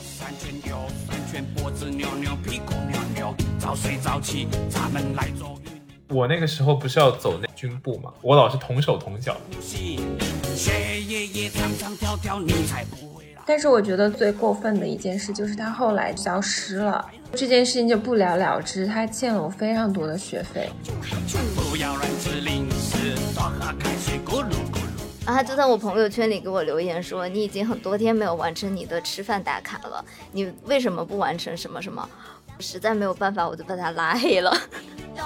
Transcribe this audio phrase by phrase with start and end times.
[0.00, 0.76] 三圈右
[1.06, 9.36] 三圈脖子扭扭屁股扭扭，早睡早起，咱们来做运我那个时候不是要走那军步嘛，我老是同手同脚。
[9.60, 13.42] 学爷爷唱唱跳跳，你才不会老。
[13.46, 20.70] 但是我觉得最过分的一件事就是他后来消失了，这件事情就不了了之，他欠了我非常多的学费。
[21.56, 24.27] 不要乱吃零食，多喝开水，咕噜咕噜。
[25.28, 32.08] 然后他就在我朋友圈里给我留言说：“你已经很多天没有完成你的吃饭打卡了，你为什么不完成什么什么？”
[32.58, 34.50] 实在没有办法，我就把他拉黑了。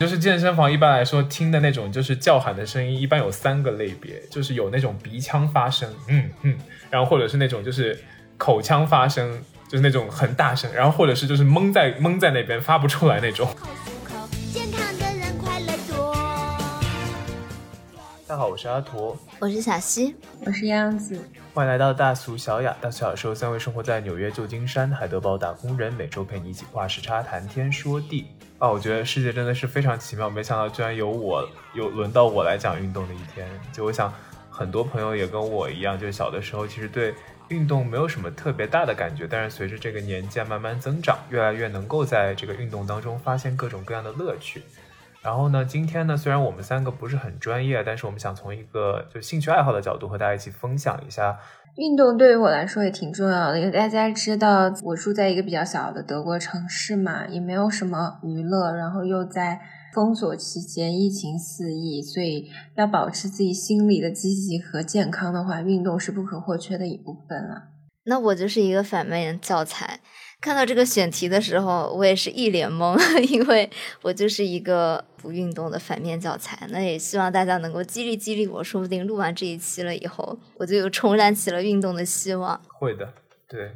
[0.00, 6.58] 就是健身房一般来说听的那种就是叫喊的声音，一般有三个类别，就是有那种鼻腔发声，嗯嗯，
[6.90, 7.96] 然后或者是那种就是
[8.36, 13.48] 口腔发声，就是那种很大声，然后或者是就是蒙在蒙在那边发不出来那种。
[18.30, 20.14] 大家好，我是阿驼，我是小溪，
[20.46, 21.20] 我是样子，
[21.52, 22.76] 欢迎来到大俗小雅。
[22.80, 28.28] 大俗小说三位生活在纽约、旧金山、海德堡打工人，每周陪你一起跨时差谈天说地。
[28.60, 33.48] 啊，我觉得世界真的是非常奇妙，没想到居然有我有轮到我来讲运动的一天。
[33.72, 34.14] 就我想，
[34.48, 37.12] 很多朋友也跟我一样，就是小的时候其实对
[37.48, 44.62] 运动没有什么特别大的感觉，但是随着这个年纪啊慢慢增长，越来越能够在这个运动当中发现各种各样的乐趣。
[45.22, 51.38] 然后呢，今天呢，虽然我们三个不是很专业，但是我们想从一个就兴趣爱好的角度和大家一起分享一下
[51.76, 59.60] 运动对于我来说也挺重要的，因为大家知道我住在一个比较小的德国城市嘛，也没有什么娱乐，然后又在
[59.94, 67.64] 封锁期间，疫情肆意，所以要保持自己心理的积极和健康的话，运动是不可或缺的一部分了。
[68.04, 70.00] 那我就是一个反面教材。
[70.40, 72.98] 看到这个选题的时候，我也是一脸懵，
[73.30, 73.68] 因为
[74.02, 76.66] 我就是一个不运动的反面教材。
[76.70, 82.60] 那也希望大家能够激励激励我，说不定录完这一期了以后，我就又重燃起了运动的希望。
[82.68, 83.12] 会的，
[83.46, 83.72] 对。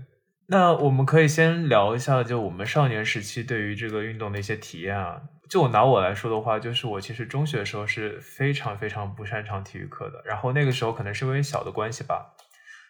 [0.46, 5.20] 那我们可以先聊一下，就我们少年时期对于这个运动的一些体验啊。
[5.48, 12.34] 就我拿我来说的话，就是我其实中学的时候是非常非常不擅长体育课的，然后那个时候可能是因为小的关系吧。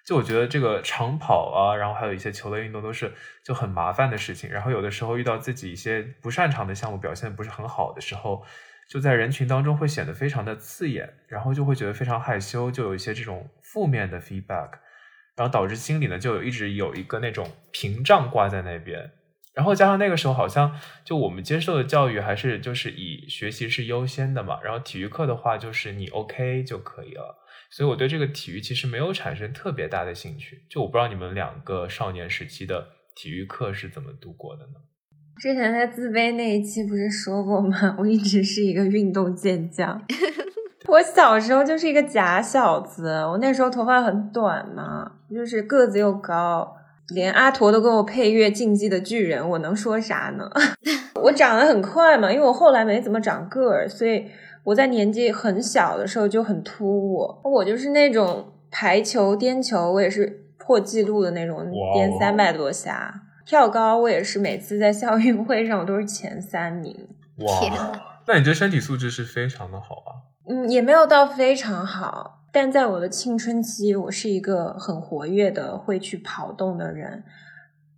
[0.05, 4.51] 就我觉得这个长跑啊，然后还有一些球类运动都是就很麻烦的事情。
[4.51, 8.45] 然后有的时候遇到自己一些不擅长的项目，表现不是很好的时候，
[8.89, 14.73] 就在人群当中会显得非常的刺眼，然后就会觉得非常害羞，就有一些这种负面的 feedback，
[15.37, 19.13] 然后导致心里呢就有一直有一个那种屏障挂在那边。
[19.55, 27.39] 然后加上那个时候好像就我们接受的教育还是就是以学习是优先的嘛，然后体育课的话就是你 OK 就可以了。
[27.77, 32.87] 所以我对这个体育其实没有产生特别大的兴趣，就我不知道你们两个少年时期的
[33.17, 34.75] 体育课是怎么度过的呢？
[35.41, 37.97] 之前在自卑那一期不是说过吗？
[37.99, 40.01] 我一直是一个运动健将。
[40.87, 46.77] 我小时候就是一个假小子，我那时候头发很短嘛，就是个子又高，
[47.09, 50.49] 连阿驼都给我配乐《竞技的巨人》，我能说啥呢？
[51.21, 54.27] 我长得很快嘛，因为我后来没怎么长个儿，所以。
[54.65, 63.23] 我在年纪很小的时候就很突兀，我就是那种排球、颠球，我也是破纪录的那种，颠三百多下。
[63.47, 67.09] 跳高我也是每次在校运会上我都是前三名。
[67.41, 67.93] 哇，
[68.27, 70.11] 那你这身体素质是非常的好啊。
[70.49, 77.23] 嗯，也没有到非常好，但在我的青春期，我是一个很活跃的、会去跑动的人。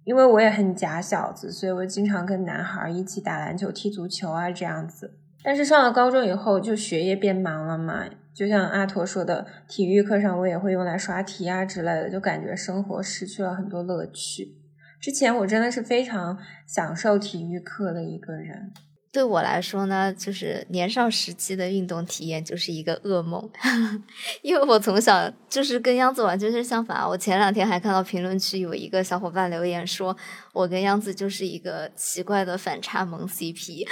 [0.02, 5.18] 因为我也很假小子，所以我经常跟男孩一起打篮球、踢足球啊，这样子。
[5.46, 8.04] 但是上了高中以后，就学业变忙了嘛。
[8.34, 14.56] 就像阿驼说的，体育课上我也会用来刷题啊之类的，就感觉生活失去了很多乐趣。
[15.00, 16.36] 之前我真的是非常
[16.66, 18.72] 享受体育课的一个人。
[19.12, 23.48] 对我来说呢，就是年少时期的运动体验就是一个噩梦，
[24.42, 27.08] 因为我从小就是跟央子完全是相反。
[27.08, 30.14] 我前两天还看到评论区有一个小伙伴留言说，
[30.56, 33.86] 我跟杨子就是一个奇怪的反差萌 CP，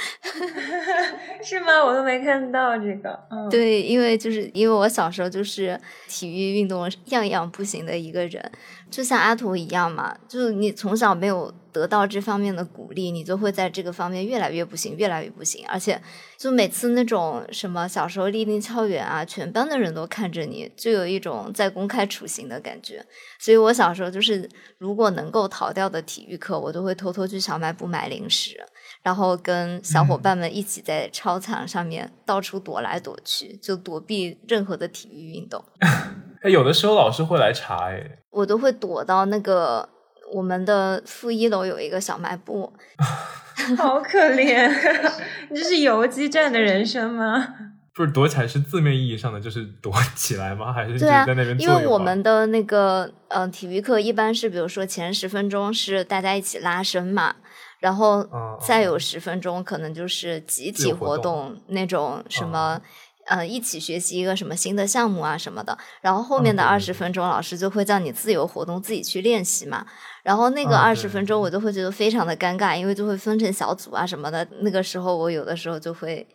[1.44, 1.84] 是吗？
[1.84, 3.20] 我都没看到这个。
[3.30, 8.50] 嗯，对，因为就是因为我小时候就是体育运动样样不行的一个人，
[8.90, 11.52] 就像阿图一样嘛，就是你从小没有。
[11.74, 15.66] 得到这方面的鼓励，你就会在这个方面越来越不行，越来越不行。
[15.66, 16.00] 而且，
[16.38, 23.04] 就每次那种什么小时候立定跳远啊，全班的人都看着你，就有一种在公开处刑的感觉。
[23.40, 28.56] 所以我小时候就是，如果能够逃掉的体育课，我都会偷偷去小卖部买零食，
[29.02, 35.64] 然后跟小伙伴们一起在操场上面到处躲来躲去，就躲避任何的体育运动。
[36.42, 39.88] 哎，有的时候老师会来查，哎，我都会躲到那个。
[40.32, 42.72] 我们的负一楼有一个小卖部，
[43.76, 44.68] 好可怜，
[45.50, 47.46] 你这是游击战的人生吗？
[47.94, 50.72] 不是躲起来是字面意义上的，就是躲 起来吗？
[50.72, 57.36] 还是就是对啊在那边，因为我们的那个呃体育课一般是，比如说前十分钟是大家一起拉伸嘛，
[57.78, 62.80] 然后嗯再有十分钟可能就是集体活活动动那种什么。
[62.82, 62.82] 嗯
[63.26, 69.86] 呃，一起学习一个什么新的项目啊什么的，然后后面的二十分钟，老师就会叫你自由活动，自己去练习嘛。
[70.22, 74.46] 然后那个嗯二十分钟，我就会觉得非常的尴尬，因为就会分成小组啊什么的。
[74.60, 76.26] 那个时候，我有的时候就会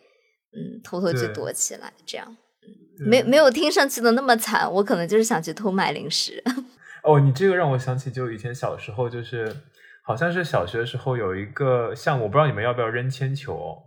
[0.52, 2.36] 嗯偷偷去躲起来，这样
[2.96, 4.70] 对没没有听上去的那么惨。
[4.72, 6.42] 我可能就是想去偷买零食。
[7.02, 9.56] 哦，你这个让我想起，就以前小时候，就是
[10.02, 13.78] 好像是小学的时候有一个项目，我不知道你们要不要扔铅球哦。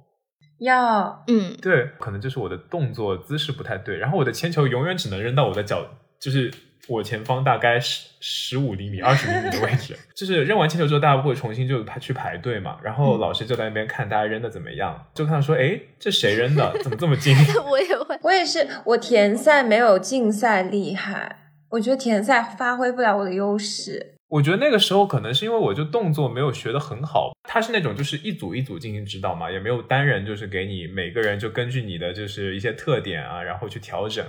[0.60, 5.86] 要嗯，对，可能就是我的动作姿势不太对，然后我的铅球永远只能扔到我的脚，
[6.24, 6.50] 就是
[6.88, 9.98] 我前方大概十十五厘米、二十厘米的位置。
[10.16, 16.74] 就是扔完铅球之后，大家会重新就排去排队嘛，然后老师就在那边看大家扔的怎么样，就看到说，哎，这谁扔的？
[16.82, 17.36] 怎么这么近？
[17.70, 18.18] 我也会。
[18.22, 24.12] 我也是，我田赛没有竞赛厉害，我觉得田赛发挥不了我的优势。
[24.30, 34.26] 我觉得那个时候可能是因为我就动作没有学得很好，他是那种就是一组一组进行指导嘛，也没有单人就是给你每个人就根据你的就是一些特点啊，然后去调整，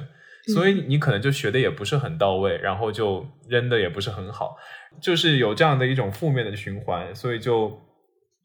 [0.53, 4.57] 所以你可能就学的也不是很到位，然后就扔的也不是很好，
[5.01, 7.81] 就是有这样的一种负面的循环，所以就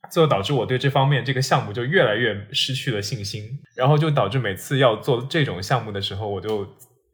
[0.09, 6.65] 最后导致我对这方面这个项目就越来越失去了信心，然后就导致每次要做这种项目的时候，我就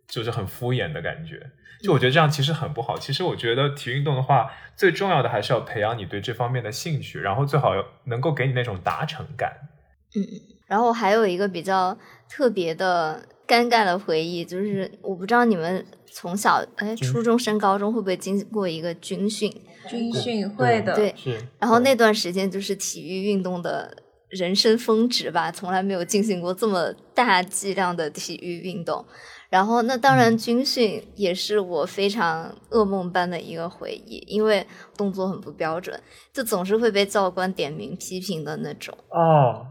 [0.07, 1.41] 就是很敷衍的感觉。
[1.81, 2.97] 就我觉得这样其实很不好。
[2.97, 7.71] 其实我觉得体育运动的话，最重要的还是要培养你对这方面的兴趣，然后最好
[8.05, 9.51] 能够给你那种达成感。
[10.15, 10.21] 嗯
[10.67, 11.95] 然后还有一个比较
[12.27, 19.51] 特别的尴尬的回忆，就是我不知道你们从小哎初中升高中会不会经过一个军训，
[19.87, 21.41] 军训会的，对是。
[21.59, 23.95] 然后那段时间就是体育运动的
[24.29, 29.05] 人生峰值吧，从来没有进行过这么大剂量的体育运动。
[29.47, 34.65] 然后那当然军训也是我非常噩梦般的一个回忆，因为
[34.97, 35.97] 动作很不标准，
[36.33, 38.97] 就总是会被教官点名批评的那种。
[39.09, 39.67] 哦，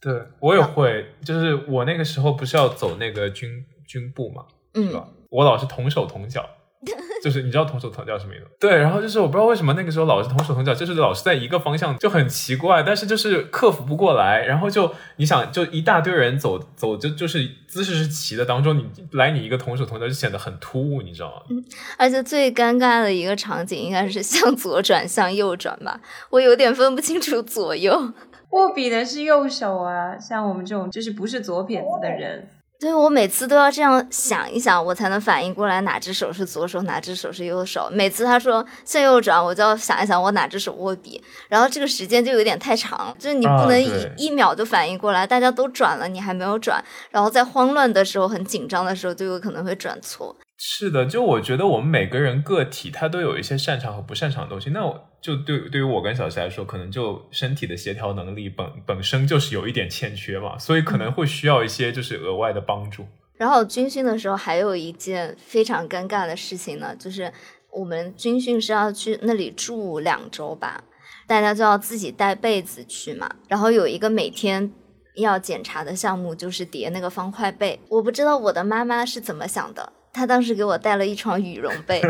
[0.00, 5.08] 对我也会，就是我那个时候不是要走那个军军步嘛，是嗯吧？
[5.30, 6.48] 我老是同手同脚，
[7.22, 8.44] 就是你知道同手同脚什么意思？
[8.60, 21.56] 对，然后就是我不知道为什么那个时候老是同手同脚，就是老是在一个方向，就很奇怪，但是就是克服不过来，然后就你想，就一大堆人走走，就就是姿势是齐的当中，你来你一个同手同脚就显得很突兀，你知道吗？
[21.98, 26.00] 而且最尴尬的一个场景应该是向左转向右转吧，
[26.30, 28.12] 我有点分不清楚左右。
[28.50, 32.48] 握笔的是右手啊，像我们这种就是不是左撇子的人，
[32.80, 37.88] 对我每次都要这样想一想，我才能反应过来哪只手是左手，哪只手是右手。
[37.92, 50.34] 每次他说向右转，我就要想一想我哪只手握笔，然后这个时间就有点太长，就是你啊不能一、对一秒就反应过来，大家都转了，你还没有转，然后在慌乱的时候、很紧张的时候，就有可能会转错。
[50.60, 54.70] 是的，就我觉得我们每个人个体他都有一些擅长和不擅长的东西。
[54.70, 63.06] 那我就对对于我跟小西来说，可能就身体的协调能力本本身就是有一点欠缺嘛，所以可能会需要一些就是额外的帮助。
[63.36, 67.32] 然后军训的时候还有一件非常尴尬的事情呢，就是
[67.70, 70.82] 我们军训是要去那里住两周吧，
[71.28, 73.30] 大家就要自己带被子去嘛。
[73.46, 74.72] 然后有一个每天
[75.14, 79.92] 要检查的项目就是叠那个方块被，我不知道我的妈妈是怎么想的。
[80.18, 82.02] 她当时给我带了一床羽绒被，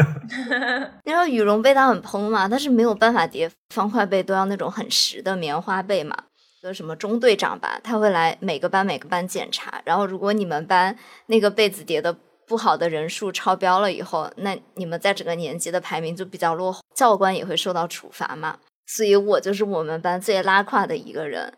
[1.04, 6.16] 然后羽绒被它很蓬嘛，但是没有办法叠方块被，都要那种很实的棉花被嘛。
[6.60, 12.16] 就什么中队长吧，他会来每个班每个班检查，然后如果你们班那个被子叠的
[12.48, 18.58] 不好的人数超标了以后，那你们在整个年级的排名就比较落后，教官也会受到处罚嘛。
[18.86, 21.52] 所以我就是我们班最拉胯的一个人，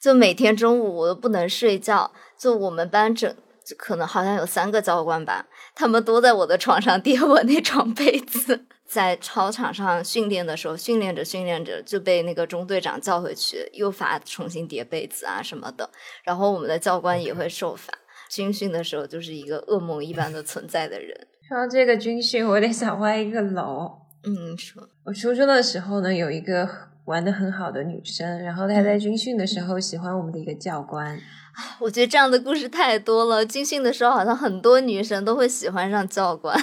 [0.00, 3.36] 就每天中午我都不能睡觉，就我们班整就
[3.78, 8.66] 可能好像有三个教官吧，他们都在我的床上叠我那床被子。
[8.86, 15.88] 在操场上训练的时候，训练着训练着就被那个中队长叫回去，又罚重新叠被子啊什么的。
[16.22, 17.92] 然后我们的教官也会受罚。
[18.28, 21.26] 军训的时候就是一个噩梦一般的存在的人。
[21.48, 23.90] 说到这个军训，我得想歪一个楼。
[24.24, 26.68] 嗯，说我初中的时候呢，有一个
[27.06, 31.18] 玩的很好的女生，然后她在军训的时候喜欢我们的一个教官。
[31.78, 33.44] 我觉得这样的故事太多了。
[33.44, 36.58] 军训的时候，好像很多女生都会喜欢上教官，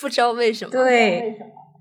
[0.00, 0.70] 不知道为什么。
[0.70, 1.36] 对，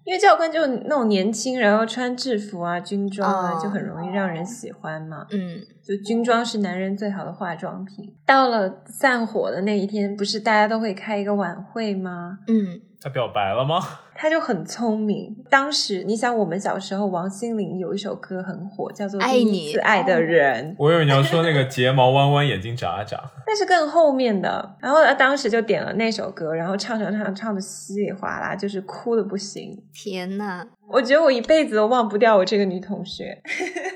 [0.06, 5.26] 因为教官就那种年轻，然后穿制服啊、军装啊，哦就很容易让人喜欢嘛。
[5.32, 8.14] 嗯，就军装是男人最好的化妆品。
[8.26, 12.40] 到了散伙的那一天，不是大家都会开一个晚会吗？
[12.48, 13.80] 嗯，他表白了吗？
[14.24, 15.36] 他就很聪明。
[15.50, 23.22] 当时你想，我们小时候王心凌有一首歌很火，叫做《爱你爱的人》，我以为你要说那个睫毛弯弯，眼睛眨眨。
[23.46, 24.78] 那是更后面的。
[24.80, 29.78] 然后他当时就点了那首歌，然后唱唱唱唱的稀里哗啦，就是哭的不行。
[29.94, 33.42] 天呐，我觉得我一辈子都忘不掉我这个女同学。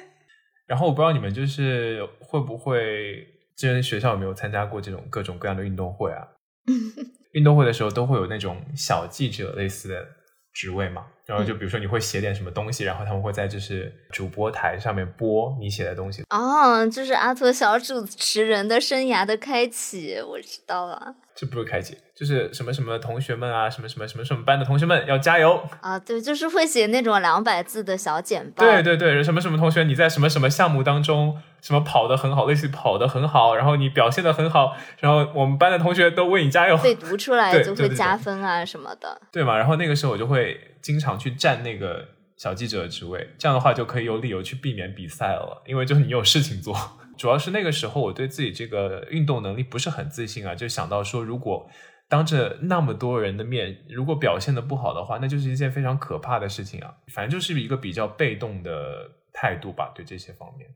[0.68, 6.28] 然后我不知道你们就是会不会，之前学校有没有参加过这种各种各样的运动会啊？
[7.32, 10.06] 运动会的时候都会有那种小记者类似的
[10.58, 16.24] 职位嘛，然后就比如说你会写点什么东西，然后他们会在就是主播台上面播你写的东西。
[16.30, 21.16] 哦，就是阿托小主持人的生涯的开启，我知道了。
[21.36, 25.62] 这不是开启，就是什么什么同学们啊，什么什么什么什么班的同学们要加油。
[25.82, 28.66] 啊，对，就是会写那种两百字的小简报。
[28.66, 36.76] 对对对，什么什么同学你在什么什么项目当中什么跑得很好，类似于跑得很好，然后你表现得很好，然后我们班的同学都为你加油。
[36.78, 39.22] 被读出来就会加分啊什么的。
[39.32, 39.56] 对嘛？
[39.56, 46.74] 然后那个时候我就会经常去占那个小记者的职位，这样的话就可以有理由去避免比赛了，因为就是你有事情做。
[47.20, 51.70] 主要是那个时候我对自己这个运动能力不是很自信啊，就想到说如果
[52.08, 56.96] 当着那么多人的面，如果表现的不好的话，那就是一件非常可怕的事情啊。
[57.14, 58.72] 反正就是一个比较被动的
[59.34, 60.70] 态度吧，对这些方面。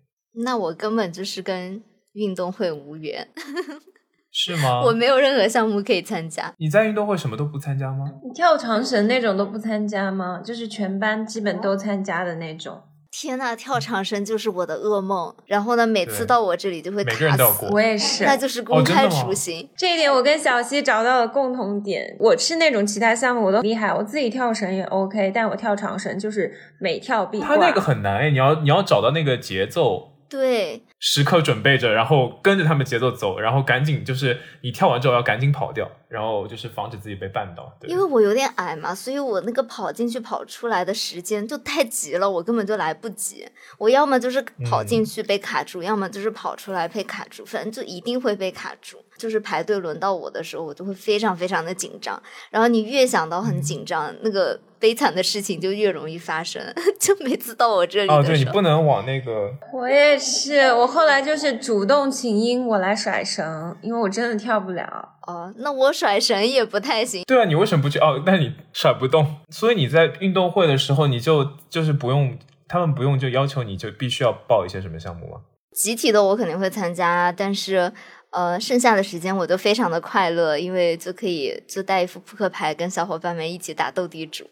[0.44, 1.82] 那我根本就是跟
[2.14, 3.30] 运动会无缘，
[4.32, 4.82] 是吗？
[4.86, 6.54] 我没有任何项目可以参加。
[6.58, 8.06] 你在运动会什么都不参加吗？
[8.24, 10.42] 你跳长绳那种都不参加吗？
[10.44, 12.82] 就是全班基本都参加的那种。
[13.12, 15.36] 天呐，跳长绳就是我的噩梦。
[15.46, 19.70] 然后呢，每次到我这里就会每卡死个人都要过我也是，那就是公开处刑。
[19.76, 22.16] 这一点我跟小溪找到了共同点。
[22.18, 27.50] 我是那种其他项目我都厉害，我自己跳绳也 OK，但我跳长绳就是每跳必挂。
[27.50, 37.76] 他那个很难哎，你要你要找到那个节奏，对，时刻准备着，然后跟着他们节奏走，然后赶紧就是你跳完之后要赶紧跑掉，然后就是防止自己被绊倒。
[37.80, 43.44] 对因为我有点矮嘛，所以我那个跑进去跑出来的时间就太急了，我根本就来不及。
[43.80, 44.40] 我要么就是
[44.70, 48.98] 跑进去被卡住，要么就是跑出来被卡住，反正就一定会被卡住。
[49.18, 52.20] 就是排队轮到我的时候，我就会非常非常的紧张。
[52.50, 56.60] 然后你越想到很紧张，那个悲惨的事情就越容易发生。
[57.00, 65.10] 就每次到我这里哦，的时候，对你不能往那个我也是，我后来就是主动请缨，我来甩绳，因为我真的跳不了。
[65.26, 67.24] 哦，那我甩绳也不太行。
[67.26, 67.98] 对啊，你为什么不去？
[68.00, 75.42] 哦，那你甩不动， 所以你在运动会的时候，你就就是不用，他们不用就要求你就必须要报一些什么项目吗？
[75.74, 77.92] 集体的我肯定会参加，但是
[78.32, 84.46] 呃，剩下的时间我都非常的快乐，因为就可以就带一副扑克牌，跟小伙伴们一起打斗地主。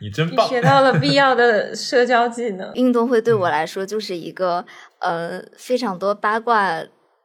[0.00, 0.48] 你你真棒！
[0.48, 2.72] 学到了必要的社交技能。
[2.74, 4.64] 运动会对我来说就是一个
[5.00, 6.82] 呃非常多八卦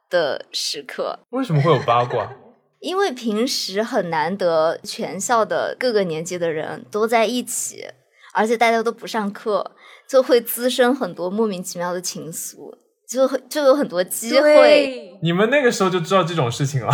[0.08, 2.32] 的时刻，为什么会有八卦？
[2.80, 7.86] 因为平时很难得全校的各个年级的人都在一起，
[8.34, 9.72] 而且大家都不上课，
[10.08, 12.74] 就会滋生很多莫名其妙的情愫，
[13.08, 15.16] 就就有很多机会。
[15.22, 16.92] 你们那个时候就知道这种事情了？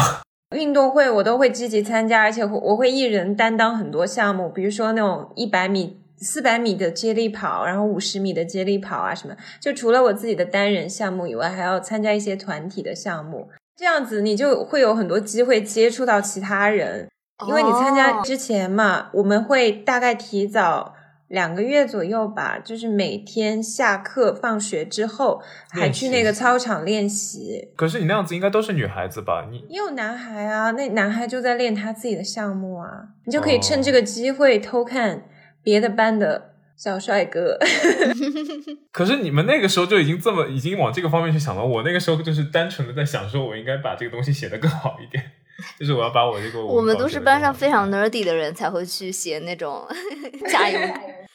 [0.57, 9.37] 运动会我都会积极参加，而且我会一人担当很多项目，比如说那种一百米、四百米的接力跑，然后五十米的接力跑啊什么。
[9.61, 13.51] 就除了我自己的单人项目以外，还要参加一些团体的项目。
[13.77, 17.09] 这样子你就会有很多机会接触到其他人，
[17.47, 20.95] 因为你参加哦之前嘛，我们会大概提早。
[21.29, 27.69] 两个月左右吧，就是每天下课放学之后，还去那个操场练习。
[27.77, 29.47] 可是你那样子应该都是女孩子吧？
[29.51, 35.25] 你也有男孩啊，那男孩就在练他自己的项目啊，你就可以趁哦这个机会偷看
[35.63, 37.59] 别的班的小帅哥。
[38.91, 41.63] 可是你们那个时候就已经这么已经往这个方面去想了。
[41.63, 45.23] 我那个时候就是单纯的在想，说我应该把这个东西写得更好一点，
[45.79, 49.87] 就是我要把我这个我们都是班上非常 nerdy 的人才会去写那种
[50.49, 50.81] 加油，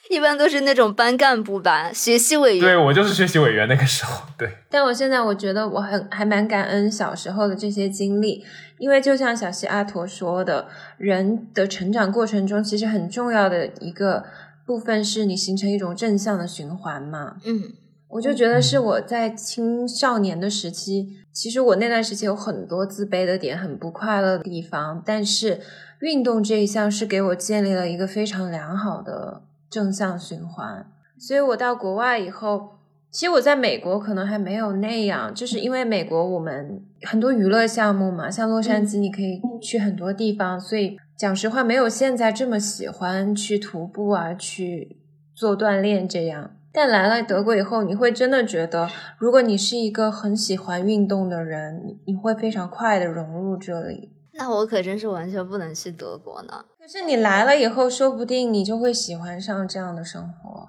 [0.12, 2.78] 一般都是那种班干部吧，学习委员对。
[2.78, 8.44] 我就是学习委员那个时候，对，但我现在我觉得我很还蛮感恩小时候的这些经历，
[8.78, 10.68] 因为就像小西阿陀说的，
[10.98, 14.24] 人的成长过程中其实很重要的一个
[14.66, 17.38] 部分是你形成一种正向的循环嘛。
[17.46, 17.72] 嗯，
[18.10, 25.62] 我就觉得是我在青少年的时期，其实我那段时期有很多自卑的点，很不快乐的地方，但是
[26.02, 29.42] 运动这一项是给我建立了一个非常良好的
[29.74, 30.86] 正向循环。
[31.18, 32.78] 所以我到国外以后，
[33.10, 44.98] 其实我在美国可能还没有那样，就是因为美国我们很多娱乐项目嘛，像洛杉矶你可以去很多地方，所以讲实话没有现在这么喜欢去徒步啊，去
[45.34, 46.52] 做锻炼这样。
[46.72, 54.12] 但来了德国以后，你会真的觉得，如果你是一个很喜欢运动的人，你你会非常快的融入这里。
[54.36, 56.66] 那我可真是完全不能去德国呢。
[56.80, 60.68] 可是你来了以后，说不定你就会喜欢上这样的生活。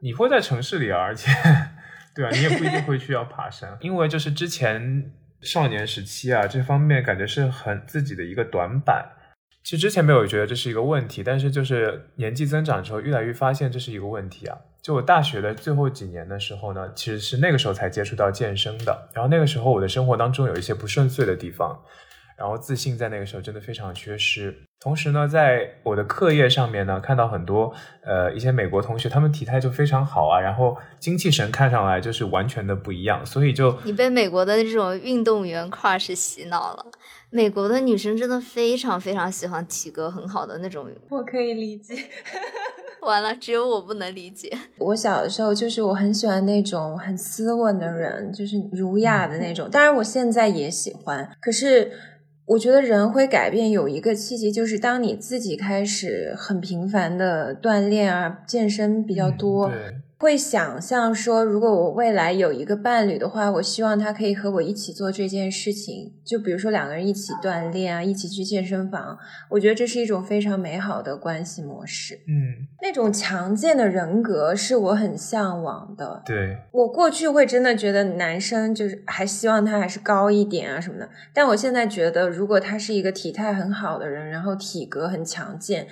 [0.00, 1.30] 你会在城市里啊，而且，
[2.14, 9.12] 对啊，你也不一定会去要爬山，因为就是之前少年时期啊，这方面感觉是很自己的一个短板。
[9.64, 14.56] 其实之前没有觉得这是一个问题，但是就是年纪增长之后，越来越发现这是一个问题啊。
[14.80, 21.76] 就我大学的最后几年的时候呢，其实是那个时候才接触到健身的，然后那个时候我的生活当中有一些不顺遂的地方。
[22.36, 24.54] 然后自信在那个时候真的非常缺失。
[24.78, 27.72] 同时呢，在我的课业上面呢，看到很多
[28.04, 33.24] 呃一些美国同学，他们体态就非常好啊，然后精气神看上来就是完全的不一样。
[33.24, 36.86] 所以就你被美国的这种运动员 crush 洗脑了。
[37.30, 40.86] 美国的女生真的非常非常喜欢体格很好的那种。
[41.08, 41.96] 我可以理解。
[43.02, 44.52] 完了，只有我不能理解。
[44.78, 49.68] 我小的时候就是我很喜欢那种很斯文的人，就是儒雅的那种。
[49.70, 51.90] 当然，我现在也喜欢，可是。
[52.46, 59.70] 我觉得人会改变，有一个契机，就是当你自己开始很频繁的锻炼啊，健身比较多。
[60.18, 66.14] 会想象说，如果我未来有一个伴侣的话，我希望他可以和我一起做这件事情。
[66.24, 69.18] 就比如说两个人一起锻炼啊，一起去健身房，
[69.50, 72.14] 我觉得这是一种非常美好的关系模式。
[72.26, 76.22] 嗯，那种强健的人格是我很向往的。
[76.24, 85.86] 对，我过去会真的觉得男生就是还希望他还是高一点啊什么的，但我现在觉得，如果他是一个体态很好的人，然后体格很强健。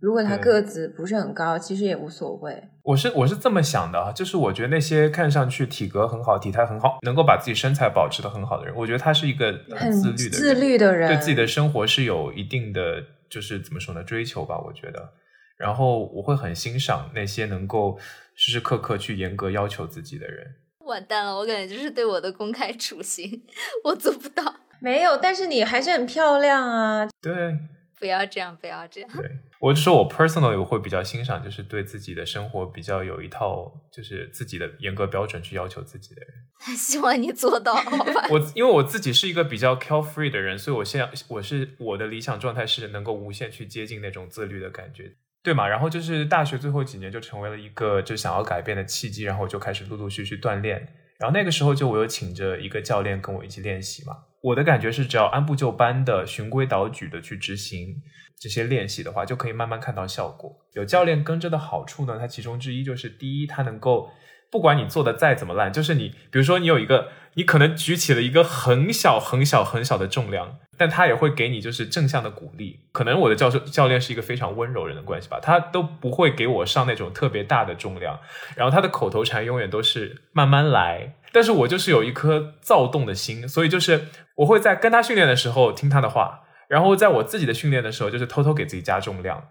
[0.00, 2.62] 如果他个子不是很高，其实也无所谓。
[2.82, 14.56] 我是我是这么想的啊，就是我觉得那些看上去体格很好、体态很好，能够把自己身材保持的很好的人，我觉得他是一个很自律的自律的人，对自己的生活是有一定的就是怎么说呢追求吧。
[14.58, 15.12] 我觉得，
[15.56, 17.98] 然后我会很欣赏那些能够
[18.34, 20.46] 时时刻刻去严格要求自己的人。
[20.86, 23.42] 完蛋了，我感觉就是对我的公开处刑，
[23.84, 24.54] 我做不到。
[24.80, 27.06] 没有，但是你还是很漂亮啊。
[27.20, 27.58] 对。
[27.98, 29.10] 不要这样，不要这样。
[29.16, 36.34] 对，我就说我 personally 我会比较欣赏，就是对自己的生活比较有一套，就是自己的严格标准去要求自己的人。
[36.76, 38.28] 希望你做到，好吧？
[38.30, 45.12] 我因为我自己是一个比较 carefree 的人，所以我现在我是我的理想状态是能够无限去接近那种自律的感觉，
[45.42, 45.68] 对嘛？
[45.68, 50.88] 然后就是大学最后几年就成为了一个就想要改变的契机，然后我就开始陆陆续续锻炼。
[51.18, 54.16] 然后那个时候就我有请着一个教练跟我一起练习嘛。
[54.42, 57.96] 我的感觉是，只要按部就班的、循规蹈矩的去执行
[58.38, 60.50] 这些练习的话，就可以慢慢看到效果。
[60.74, 64.10] 有教练跟着的好处呢，它其中之一就是，第一，它能够
[64.50, 72.80] 不管你做的再怎么烂，就是你，比如说你有一个，你可能举起了一个很小很小很小的重量，但他也会给你就是正向的鼓励。
[72.92, 78.20] 可能我的教授教练是一个非常温柔人的关系吧，他都不会给我上那种特别大的重量，
[78.54, 81.16] 然后他的口头禅永远都是慢慢来。
[81.30, 84.06] 但是我就是有一颗躁动的心，所以就是
[84.38, 89.48] 我会在跟他训练的时候听他的话，然后在我自己的训练的时候就是偷偷给自己加重量，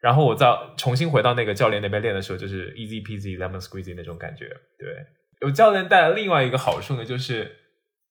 [0.00, 4.46] 然后我再重新回到那个教练那边练的时候就是 easy peasy lemon squeezy 那种感觉。
[4.78, 4.88] 对，
[5.42, 7.56] 有教练带来另外一个好处呢，就是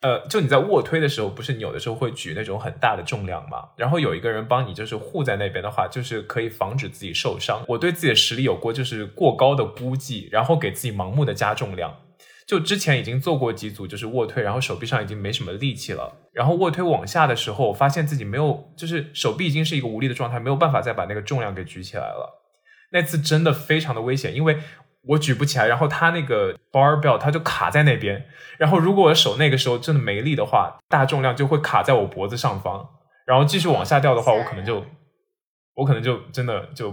[0.02, 7.66] 呃，就你在卧推的时候，不是你有的时候会举那种很大的重量嘛，然后有一个人帮你就是护在那边的话，就是可以防止自己受伤。
[7.68, 11.98] 我对自己的实力有过就是过高的估计，然后给自己盲目的加重量。
[12.50, 16.12] 就之前已经做过几组，就是卧推，然后手臂上已经没什么力气了。
[16.34, 22.42] 然后卧推往下的时候，我发现自己没有，就是手臂已经是一个无力的状态，没有办法再把那个重量给举起来了。
[22.92, 24.58] 那次真的非常的危险，因为
[25.04, 28.26] 我举不起来，然后他那个 barbell 它就卡在那边。
[28.58, 32.90] 然后如果我手那个时候真的没力的话，大重量就会卡在我脖子上方，
[33.28, 34.84] 然后继续往下掉的话，我可能就，
[35.76, 36.90] 我可能就真的就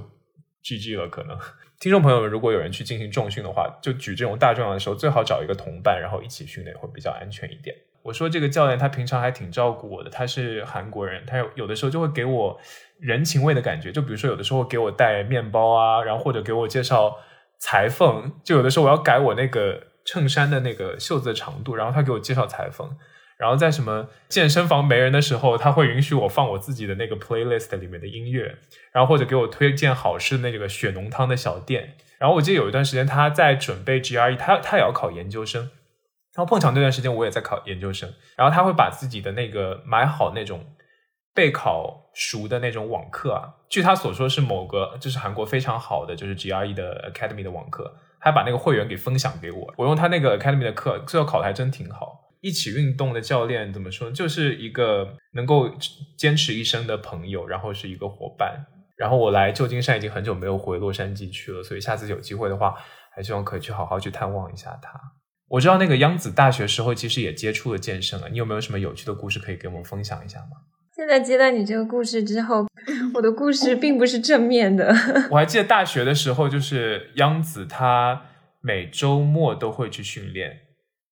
[0.62, 1.38] GG 了，可能。
[1.78, 7.76] 听众朋友们，如果有人去进行重训的话，就举这种大重量的时候，最好找一个同伴，然后一起训练会比较安全一点。
[8.02, 12.58] 我说这个教练他平常还挺照顾我的，他是韩国人，他有有的时候就会给我
[12.98, 17.18] 人情味的感觉，就比如说有的时候给我带面包啊，然后或者给我介绍
[17.58, 22.96] 裁缝，就有的时候我要改我那个衬衫的那个袖子的长度，然后他给我介绍裁缝。
[23.38, 28.56] 然后在什么健身房没人的时候，他会允许我放我自己的那个 playlist 里面的音乐，
[28.92, 31.96] 然后或者给我推荐好吃的那个血浓汤的小店。
[32.18, 35.62] 然后我记得有一段时间他在准备 GRE，他他也要考研究生，
[36.34, 40.64] 然后碰巧那段时间我也在考研究生，然后他会把自己的那个买好那种
[41.34, 52.22] 备考熟的那种网课啊，据他所说是某个就是韩国非常好的就是 GRE 的 Academy 的网课，他把那个会员给分享给我，我用他那个 Academy 的课，最后考的还真挺好。
[52.46, 54.08] 一起运动的教练怎么说？
[54.12, 55.68] 就是一个能够
[56.16, 58.66] 坚持一生的朋友，然后是一个伙伴。
[58.96, 62.76] 然后我来旧金山已经很久没有回洛杉矶去了，所以下次有机会的话，
[63.14, 64.92] 还希望可以去好好去探望一下他。
[65.48, 70.56] 我知道那个央子大学时候其实也接触了健身啊，你有没有什么有趣的故事可以给我们分享一下吗？
[70.94, 72.66] 现在接到你这个故事之后，
[73.14, 74.94] 我的故事并不是正面的。
[75.30, 78.22] 我还记得大学的时候，就是央子她
[78.62, 80.60] 每周末都会去训练，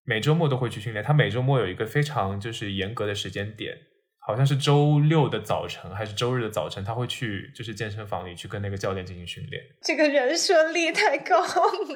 [0.05, 1.05] 每周末都会去训练。
[1.05, 3.77] 他每周末有一个非常就是严格的时间点，
[4.19, 9.63] 好像是周六的早晨还是周日的早晨，他会去就是健身房里去跟那个教练进行训练。
[9.83, 11.43] 这个人设力太高，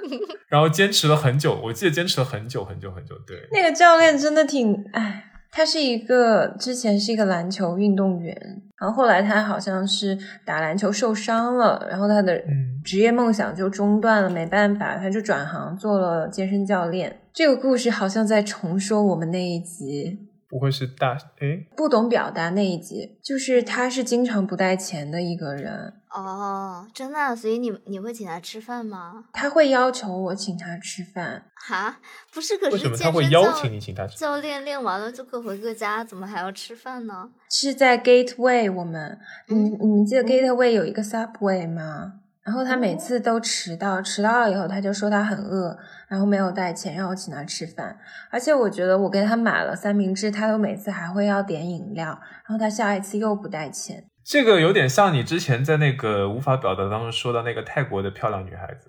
[0.48, 3.14] 然后坚持了很久，我记得坚持了很久很久很久。
[3.26, 5.27] 对，那个教练真的挺哎。
[5.50, 12.40] 他是一个之前是一个篮球运动员，然后后来他好像是打篮球受伤了，然后他的
[12.84, 17.20] 职业梦想就中断了，没办法，他就转行做了健身教练。
[17.32, 20.27] 这个故事好像在重说我们那一集。
[20.48, 29.26] 不会是大诶，不懂表达那一集，就是他是经常不带钱的一个人哦，真的，所以你你会请他吃饭吗？
[29.32, 31.98] 他会要求我请他吃饭，哈，
[32.32, 34.16] 不是，可是为什么他会邀请你请他吃？
[34.16, 37.28] 教练练完了就各回各家，怎么还要吃饭呢？
[37.50, 42.17] 是在 Gateway，我们，你你们记得 Gateway 有一个 Subway 吗？
[42.48, 45.76] 然后他每次都迟到，迟到了以后他就说他很饿，
[46.08, 47.94] 然后没有带钱让我请他吃饭。
[48.30, 54.02] 而且我觉得我给他买了三明治，他都每次还会要点饮料，然后他下一次又不带钱。
[54.24, 58.88] 这个有点像你之前在那个无法表达当中说的那个泰国的漂亮女孩子。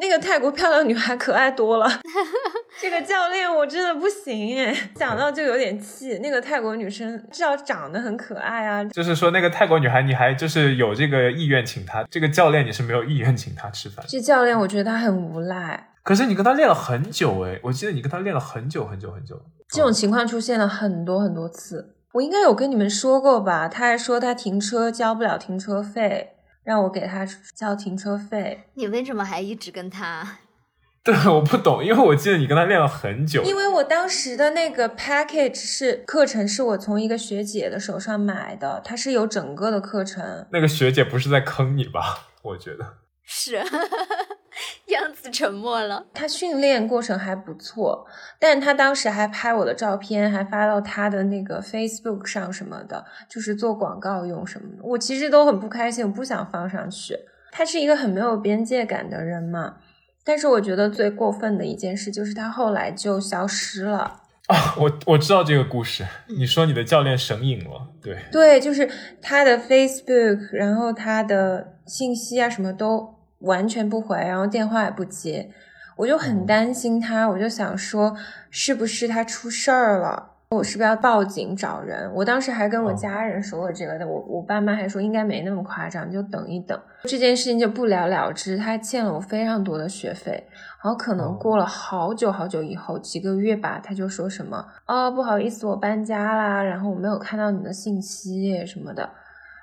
[0.00, 1.88] 那个泰国漂亮女孩可爱多了，
[2.80, 6.18] 这个教练我真的不行哎，想到就有点气。
[6.18, 8.84] 那个泰国女生至少长得很可爱啊。
[8.84, 14.04] 就是说那个泰国女孩，你还就是有这个意愿请她，这个教练你是没有意愿请她吃饭。
[14.08, 15.90] 这教练我觉得他很无赖。
[16.02, 19.40] 可是你跟他练了很久哎，我记得你跟他练了很久很久很久。
[19.68, 23.68] 这种情况出现了很多很多次，我应该有跟你们说过吧？
[23.68, 26.33] 他还说他停车交不了停车费。
[26.64, 30.38] 让我给他交停车费，你为什么还一直跟他？
[31.04, 33.42] 对，我不懂，因为我记得你跟他练了很久。
[33.42, 40.46] 因为我当时的那个 package 是课程，是我从一个学姐的手上买的，它是有整个的课程。
[40.50, 42.28] 那个学姐不是在坑你吧？
[42.40, 42.94] 我觉得
[43.24, 43.62] 是。
[44.86, 46.06] 样子沉默了。
[46.14, 48.06] 他训练过程还不错，
[48.38, 54.82] 但他当时还拍我的照片，还发到他的那个 Facebook 上什么的，就是做广告用什么的。
[54.84, 57.18] 我其实都很不开心，我不想放上去。
[57.50, 59.76] 他是一个很没有边界感的人嘛。
[60.22, 64.22] 但是我觉得最过分的一件事就是他后来就消失了。
[64.52, 66.06] 啊，我我知道这个故事。
[66.28, 68.88] 你说你的教练神隐了，对对，就是
[69.22, 73.14] 他的 Facebook，然后他的信息啊什么都。
[73.40, 75.50] 完全不回，然后电话也不接，
[75.98, 78.16] 我就很担心他，我就想说
[78.48, 82.12] 是不是他出事儿了，我是不是要报警找人？
[82.14, 88.56] 我当时还跟我家人说了这个的，我我爸妈还说应该没那么夸张，就等一等，这件事情就不了了之。
[88.56, 90.46] 他欠了我非常多的学费，
[90.82, 99.10] 然后可能过了好久好久以后，几个月吧，他就说什么哦，不好意思，我搬家啦，然后我没有看到你的信息什么的。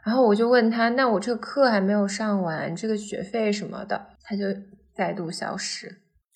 [0.04, 4.46] 然后我就问他，那我这个课还没有上完，这个学费什么的，他就
[4.96, 5.88] 再度消失。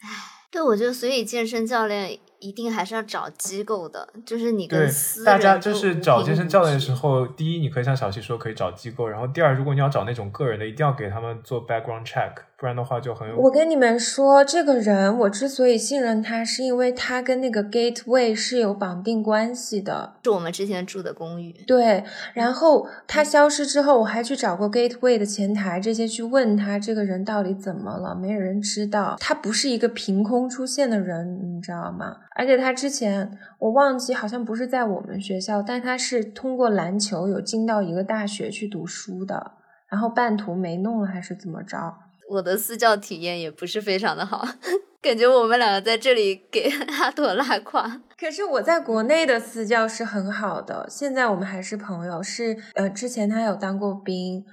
[0.02, 0.08] 唉，
[0.52, 12.34] 对，我觉得所以健身教练一定还是要找机构的，就是你跟私大家就是找健身教练的时候，第一你可以像小溪说可以找机构，然后第二如果你要找那种个人的，一定要给他们做 background check。
[12.58, 13.38] 不然的话就很有。
[13.38, 21.52] 我跟你们说，这个人我之所以信任他，是因为他跟那个 Gateway 是有绑定关系的，是我们之前住的公寓。
[21.68, 29.18] 对，然后他消失之后，我还去找过 Gateway 的前台这些去问他这个人到底怎么了，没有人知道。
[29.20, 32.15] 他不是一个凭空出现的人，你知道吗？
[32.38, 39.52] 而且他之前我忘记好像不是在我们学校，但他是通过篮球有进到一个大学去读书的，
[39.89, 41.94] 然后半途没弄了还是怎么着？
[42.30, 44.46] 我的私教体验也不是非常的好，
[45.02, 48.02] 感觉我们两个在这里给阿朵拉胯。
[48.20, 52.24] 可是我在国内的私教是很好的，现在我们还是朋友。
[52.24, 54.44] 是呃，之前他有当过兵。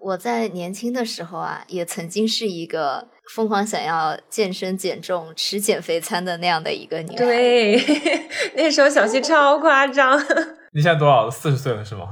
[0.00, 7.16] 我在年轻的时候啊，也曾经是一个疯狂想要健身减重、吃减肥餐的那样的一个女孩。
[7.16, 7.76] 对，
[8.56, 10.18] 那时候小溪超夸张。
[10.72, 11.30] 你现在多少？
[11.30, 12.06] 四十岁了是吗？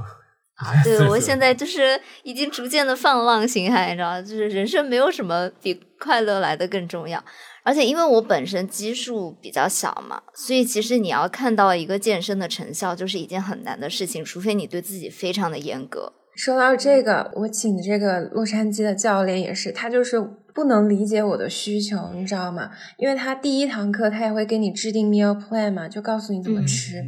[0.83, 7.23] 对，我现在就是已经逐渐的放浪形骸，你知道就是人生没有什么比快乐来的更重要。
[7.63, 16.13] 而且因为我本身基数比较小嘛，所以其实你要看到一个健身的成效，就是一件很难的事情，除非你对自己非常的严格。
[16.35, 20.19] 说到这个，我请的这个洛杉矶的教练也是，他就是
[20.53, 22.71] 不能理解我的需求，你知道吗？
[22.97, 27.03] 因为他第一堂课他也会给你制定 meal plan 嘛，就告诉你怎么吃。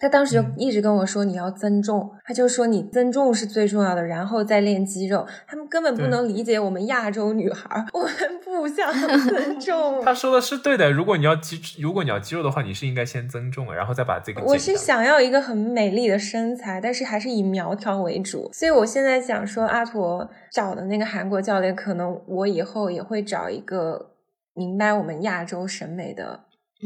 [0.00, 5.26] 他当时就嗯一直跟我说你要增重，他就说你增重是最重要的，然后再练肌肉。
[5.46, 8.10] 他们根本不能理解我们亚洲女孩儿， 我们
[8.42, 8.90] 不想
[9.28, 10.02] 增 重。
[10.02, 10.90] 他说的是对的。
[10.90, 18.50] 如果你要肌，如果你要肌肉的话，你是应该先增重，然后再把这个我是想要一个很美丽的身材，但是还是以苗条为主。
[18.54, 24.12] 所以我现在想说，阿驼找的那个韩国教练，可能我以后也会找一个
[24.54, 26.44] 明白我们亚洲审美的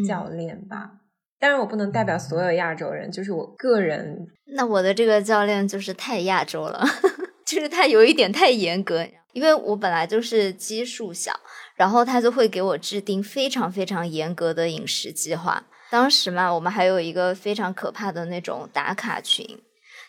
[0.08, 1.03] 教练吧。
[1.44, 4.26] 当然，我不能代表所有亚洲人，就是我个人。
[4.56, 6.82] 那我的这个教练就是太亚洲了，
[7.44, 11.38] 就是他有一点太严格，因为我本来就是基数小，
[11.76, 15.62] 然后他就会给我制定非常非常严格的饮食计划。
[15.90, 19.46] 当时嘛，我们还有一个非常可怕的那种打卡群，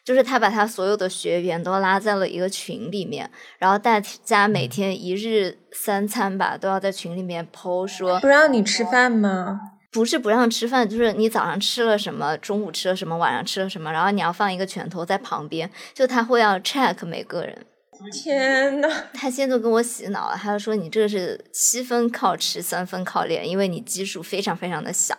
[0.06, 9.60] 就是他把他所有的学员都拉在了一个群里面，然后大家每天一日三餐吧都要在群里面剖说不让你吃饭吗？
[9.96, 17.66] 不是不让吃饭，就是你早上吃了什么，中午吃了什么，晚上吃了什么，然后你要放一个拳头在旁边，就他会要 check 每个人。
[18.12, 25.16] 天呐，他现在就跟我洗脑了，他就说你这个是七分靠吃，三分靠练，因为你基数非常非常的小。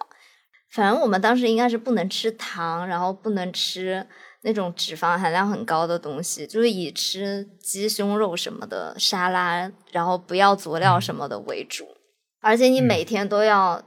[0.71, 4.07] 反正我们当时应该是不能吃糖，然后不能吃
[4.43, 11.87] 那种脂肪含量很高的东西，就是以吃鸡胸肉什么的沙拉，然后不要佐料什么的为主。
[12.43, 13.83] 而且你每天都要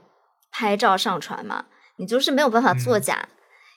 [0.50, 3.28] 拍照上传嘛，你就是没有办法作假，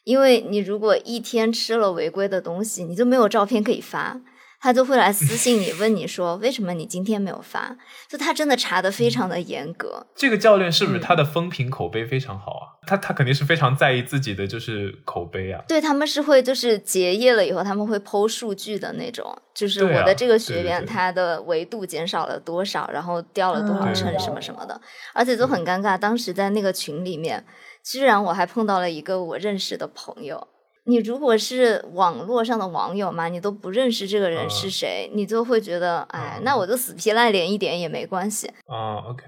[0.04, 4.20] 因为你如果一天吃了违规的东西，你就没有照片可以发。
[4.64, 7.76] 他就会来私信你，问你说为什么你今天没有发？
[8.08, 10.08] 就他真的查的非常的严格。
[10.16, 12.64] 这个教练是不是嗯他的风评口碑非常好啊？
[12.88, 15.62] 他他肯定是非常在意自己的就是口碑啊。
[15.68, 24.80] 对他们是会就是结业了以后，他们会剖数据的那种，就是我的这个学员他的维度减少了多少，然后掉了多少嗯秤什么什么的，
[25.14, 25.98] 而且就很尴尬。
[25.98, 27.44] 当时在那个群里面，
[27.84, 30.48] 居然我还碰到了一个我认识的朋友。
[30.86, 38.48] 你如果是网络上的网友嘛，你都不认识这个人是嗯谁，你就会觉得，哎，嗯那我就死皮赖脸一点也没关系。
[38.68, 39.24] 啊，OK，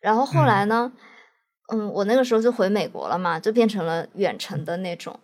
[0.00, 0.92] 然后后来呢，
[1.72, 5.18] 嗯我那个时候就回美国了嘛，就变成了远程的那种。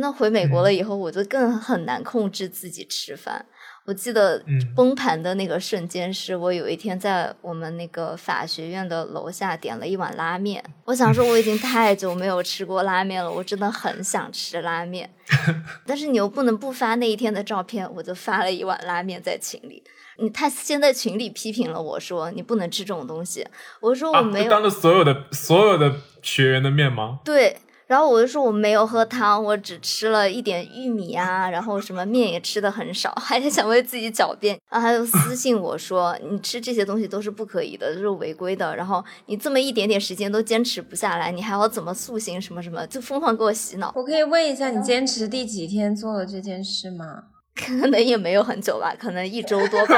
[0.00, 3.46] 那回美国了以后，我就更很难控制自己吃饭。
[3.90, 10.62] 我记得嗯崩盘的那个瞬间，是我有一天在我们那个法学院的楼下点了一碗拉面。
[10.84, 15.10] 我想说，我已经太久没有吃过拉面了，我真的很想吃拉面。
[15.84, 19.82] 但是你又不能不发那一天的照片，我就发了一碗拉面在群里。
[20.18, 23.44] 你他先在群里批评了我说你不能吃这种东西，
[23.80, 27.18] 我说我啊，没有、就当着所有的所有的学员的面吗？
[27.24, 27.56] 对，
[27.90, 34.56] 然后我就说我没有喝汤，我只吃了一点玉米啊，然后什么面也吃的很少， 还是想为自己狡辩。
[34.70, 38.76] 然后他就私信我说，你吃这些东西都是不可以的，都是违规的。
[38.76, 43.92] 然后你这么一点点时间都坚持不下来，你还要怎么塑形什么什么，就疯狂给我洗脑。
[43.96, 47.24] 我可以问一下，你坚持第几天做了这件事吗？
[47.60, 49.96] 可能也没有很久吧，可能一周多吧。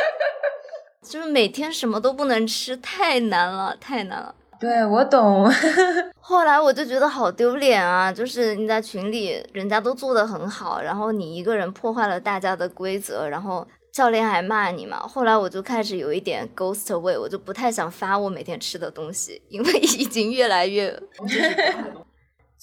[1.08, 4.34] 就是每天什么都不能吃，太难了，太难了。
[4.60, 5.50] 对，我懂。
[6.24, 8.12] 后来我就觉得好丢脸啊！
[8.12, 15.00] 就是你在群里，人家都做的很好，然后你一个人破坏了大家的规则，然后教练还骂你嘛。
[15.00, 20.96] 后来我就开始有一点 ghost way，，我就不太想发我每天吃的东西，因为 已经越来越。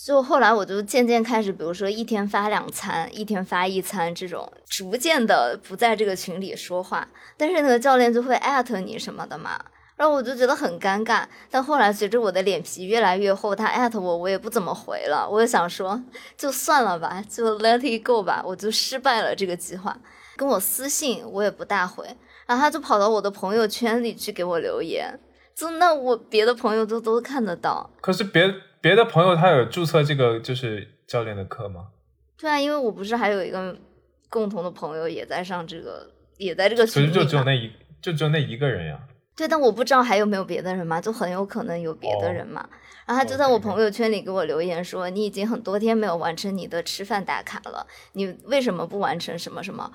[0.05, 9.59] 就后来我就渐渐开始，比如说一天发两餐，一天发一餐这种，逐渐的不在这个群里说话，但是那个教练就会艾特你什么的嘛。
[9.99, 15.27] 然后我就觉得很尴尬，但后来随着我的脸皮越来越厚，他艾特我，我也不怎么回了。
[15.29, 16.01] 我就想说，
[16.37, 19.99] 就算了吧，就 let it go 吧，我就失败了这个计划。
[20.37, 22.05] 跟我私信我也不大回，
[22.47, 25.19] 然后他就跑到我的朋友圈里去给我留言，
[25.53, 27.91] 就那我别的朋友都都看得到。
[27.99, 31.87] 可是别别的朋友他有注册这个就是教练的课吗？
[32.37, 33.77] 对啊，因为我不是还有一个
[34.29, 37.69] 共同的朋友也在上这个，也在这个所以群里嘛就只有那一
[38.01, 38.97] 就只有那一个人呀。
[39.39, 42.63] 对，但我不知道还有没有别的人嘛，就很有可能有别的人嘛。
[43.07, 49.89] 然后他就在我朋友圈里给我留言说：“你已经很多天没有完成你的吃饭打卡了，你为什么不完成什么什么？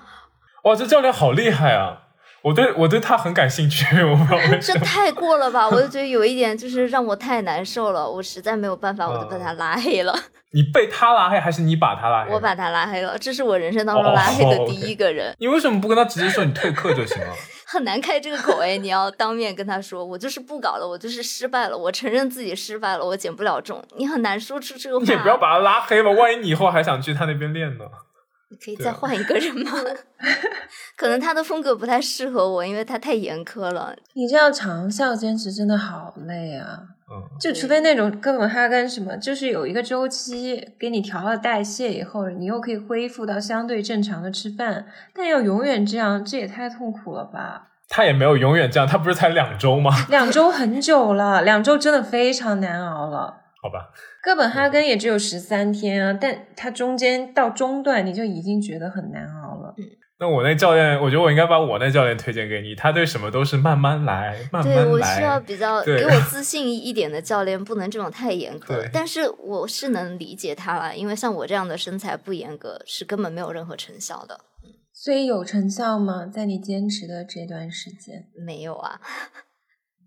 [0.63, 2.01] 哇，这教练好厉害啊！
[2.41, 4.79] 我对我对他很感兴趣， 我不知道为什么。
[4.79, 5.69] 这太过了吧！
[5.69, 10.13] 我就觉得有一点就是让我太难受了，我实在没有办法，我就把他拉黑了。
[10.51, 12.33] 你被他拉黑还是你把他拉黑？
[12.33, 15.33] 我把他拉黑了，这是我人生当中哦拉黑的第一个人。
[15.39, 17.33] 你为什么不跟他直接说你退课就行了？
[17.65, 23.83] 很难开这个口哎，你要当面跟他说，我就是不搞了，我就是失败了，我承认自己失败了，我减不了重。
[23.97, 25.03] 你很难说出这个话。
[25.03, 27.85] 你也不要把他拉黑吧，万一你以后还想去他那边练呢？
[28.51, 29.71] 你可以再换一个人吗？
[30.95, 33.95] 可能他的风格不太适合我，因为他太严苛了。
[34.13, 36.83] 你这样长效坚持真的好累啊！
[37.11, 47.67] 嗯，就除非那种哥本哈根什么，就是有一个周期给你调了代谢以后，你又可以恢复到相对正常的吃饭，但要永远这样，这也太痛苦了吧？
[47.87, 49.91] 他也没有永远这样，他不是才两周吗？
[50.09, 53.41] 两周 很久了，两周真的非常难熬了。
[53.61, 53.89] 好吧，
[54.23, 59.44] 哥本哈根也只有十三天啊，但它中间到中段你就已经觉得很难熬了。
[60.17, 64.89] 那我那教练，我觉得我应该把我那教练推荐给你，他对什么都是慢慢来，慢对慢来。
[64.89, 68.89] 对我需要比较给我自 信一点的教练，不能这种太严格对。
[68.93, 74.39] 但是我是能理解他了，因为像我这样的身材不严格是根本没有任何成效的。
[74.93, 76.25] 所以有成效吗？
[76.25, 79.01] 在你坚持的这段时间，没有啊，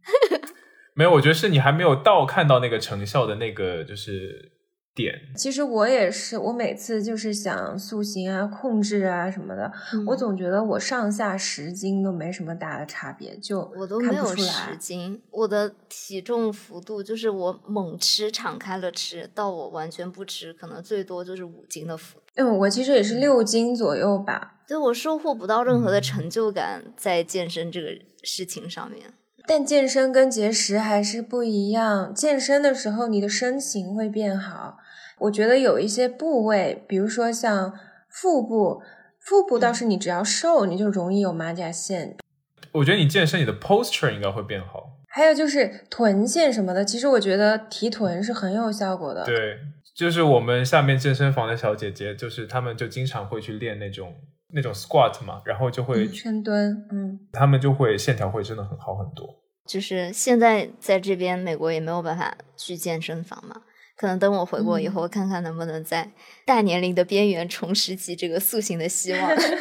[0.96, 4.52] 没有，我觉得是你还没有到看到那个成效的那个就是
[4.98, 5.14] 点。
[5.36, 14.76] 其实我也是，我每次就是想塑形啊、控制啊什么的，嗯我总觉得我上下十斤都没什么大的差别，就我都没有十。
[14.76, 22.24] 斤，我的体重幅度就是我猛吃、敞开了吃，到我完全不吃，可能最多就是五斤的幅度。
[22.34, 27.88] 嗯，我其实也是六斤左右吧，对我收获不到任何嗯的成就感在健身这个
[28.22, 29.12] 事情上面。
[29.46, 32.14] 但健身跟节食还是不一样。
[32.14, 34.77] 健身的时候，你的身形会变好。
[35.20, 37.72] 我觉得有一些部位，比如说像
[38.08, 38.82] 腹部，
[39.18, 42.16] 腹部倒是你只要瘦，你就容易有马甲线。
[42.72, 44.98] 我觉得你健身，你的 posture 应该会变好。
[45.08, 49.24] 还有就是臀线什么的，其实我觉得提臀是很有效果的。
[49.24, 49.58] 对，
[49.96, 54.14] 就是我们下面健身房的小姐姐，就是她们就经常会去练那种
[54.52, 59.26] 那种 squat 嘛，然后就会嗯，深蹲，嗯，她们就会线条会真的很好很多。
[59.66, 63.62] 就是现在在这边美国也没有办法去健身房嘛，
[63.98, 66.08] 可能等我回国以后，看看能不能在
[66.46, 69.20] 大年龄的边缘重拾起这个塑形的希望。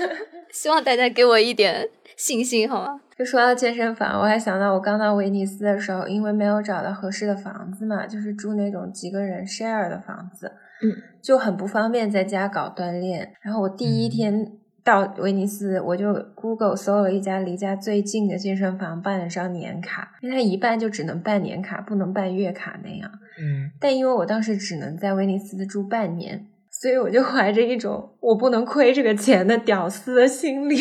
[0.54, 3.02] 希望大家给我一点信心，好吗？
[3.17, 10.52] 就说到健身房，我还想到我刚到威尼斯的时候，因为没有找到合适的房子嘛，就是住那种几个人 share 的房子，
[10.84, 13.34] 嗯，就很不方便在家搞锻炼。
[13.41, 14.52] 然后我第一嗯天
[14.88, 23.12] 到威尼斯，我就 Google 搜了一家离家最近的健身房，办了张年卡，因为它一办就只能办年卡，不能办月卡那样。
[23.38, 30.78] 嗯，但因为我当时只能在威尼斯住半年，所以我就 怀着一种我不能亏这个钱的屌丝的心理，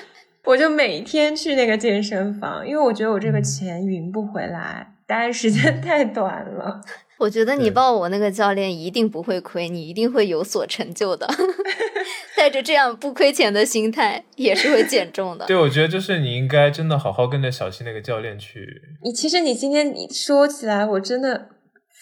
[0.44, 6.82] 我就每天去那个健身房，因为我觉得我这个钱匀不回来，待的时间 太短了。
[7.18, 11.26] 我觉得你报我那个教练一定不会亏，你一定会有所成就的。
[12.36, 15.46] 带着这样不亏钱的心态，也是会减重的。
[15.46, 18.82] 对，我觉得就是你应该真的好好跟着小溪那个教练去。
[19.02, 21.48] 你其实你今天你说起来，我真的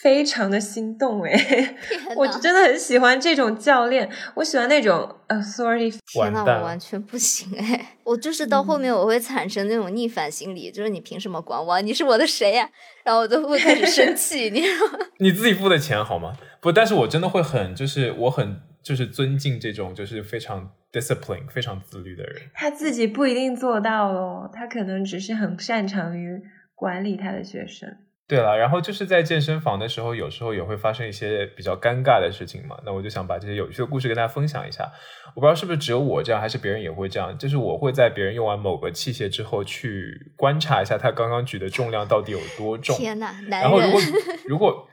[0.04, 1.74] 非常的心动哎，
[2.14, 7.96] 我真的很喜欢这种教练，我喜欢那种 authority 天呐，完蛋了我完全不行哎！
[8.04, 11.80] 我就是到后面我会产生那种逆反心理，就是你凭什么管我？
[11.80, 12.68] 你是我的谁呀、
[13.02, 14.98] 然后我都会开始生气，你知道吗？
[15.20, 16.34] 你自己付的钱好吗？
[16.60, 22.42] 不，但是我真的会很，就是我很就是尊敬这种就是非常 discipline、非常自律的人。
[22.52, 26.42] 他自己不一定做到哦，他可能只是很擅长于
[26.74, 27.88] 管理他的学生。
[28.26, 32.74] 对了，然后就是在健身房的时候，有时候也会发生一些比较尴尬的事情嘛。
[32.84, 34.90] 那我就想把这些有趣的故事跟大家分享一下。
[35.34, 37.36] 我不知道是不是只有我这样，还是别人也会这样。
[37.36, 42.96] 就是我会在别人用完某个器械之后，去观察一下他刚刚举的重量到底有多重。
[42.96, 44.00] 天呐，男人然后如果
[44.46, 44.88] 如果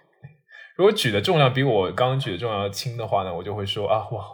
[0.76, 4.26] 如果举的重量比我刚刚举的重量要轻的话呢，我就会说啊，哇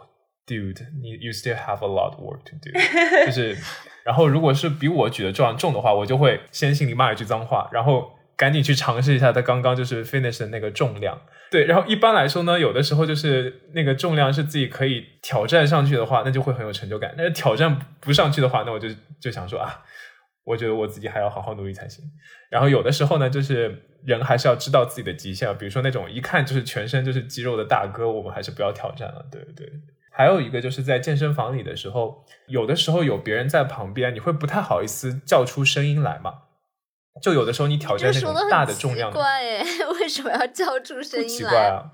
[0.44, 3.56] ，dude，你 you still have a lot of work to do，就是，
[4.04, 11.20] 然后如果是比我举的重量重的话，我就会先心里骂一句脏话，然后赶紧去尝试一下他刚刚就是 finish 的那个重量。
[11.50, 17.12] 对，然后一般来说呢，有的时候就是那个重量是自己可以挑战上去的话，那就会很有成就感。
[17.16, 18.88] 但是挑战不上去的话，那我就
[19.20, 19.82] 就想说啊，
[20.44, 22.04] 我觉得我自己还要好好努力才行。
[22.48, 29.26] 然后有的时候呢，就是人还是要知道自己的极限，比如说那种一看就是全身就是肌肉的大哥，我们还是不要挑战了。
[29.32, 29.68] 对对。
[30.12, 36.34] 还有一个就是在健身房里的时候，有的时候有别人在旁边，你会不太好意思叫出声音来嘛。
[37.20, 39.64] 就有的时候你挑战那种大的重量，怪哎，
[40.00, 41.38] 为什么要叫出声不音来？
[41.38, 41.90] 奇怪啊。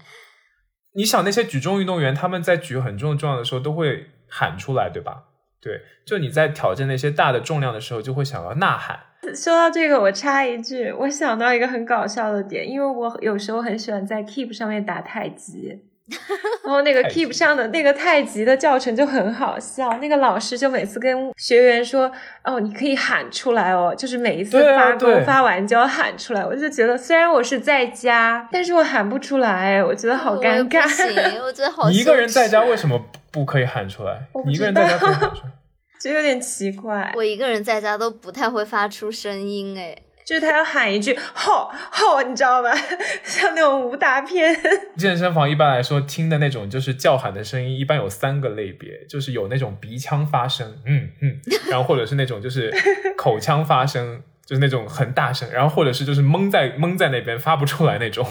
[0.97, 5.25] 你想那些举重运动员，他们在举很重的重量的时候都会喊出来，对吧？
[5.61, 9.01] 对，就你在挑战那些大的重量的时候，就会想要呐喊。
[9.35, 15.81] 说到这个，我插一句，我想到一个很搞笑的点，因为我有时候很喜欢在 Keep 上面打太极，
[16.65, 22.11] 然后那个 Keep 上的那个太极的教程就很好笑，那个老师就每次跟学员说
[22.45, 30.87] ：“哦，你可以喊出来哦，就是每一次发功、对发完就要喊出来。”我就觉得虽然我是在家，但是我喊不出来，我觉得好尴尬。
[30.89, 31.89] 行，我觉得好。
[31.89, 32.87] 你一个人在家为什？
[32.87, 33.01] 么
[33.31, 35.53] 不可以喊出来你一个人在家可以喊出来。
[36.01, 37.13] 就有点奇怪。
[37.17, 39.97] 我一个人在家都不太会发出声音哎。
[40.27, 42.71] 就是他要喊一句“吼吼”，你知道吗？
[43.25, 44.55] 像那种武打片。
[44.97, 52.73] 健身房一般来说听的那种就是叫喊的声音，一般有三个类别，就是有那种鼻腔发声，嗯嗯， 然后或者是那种就是
[53.17, 58.27] 口腔发声，就是那种很大声，然后或者是就是蒙在蒙在那边发不出来那种。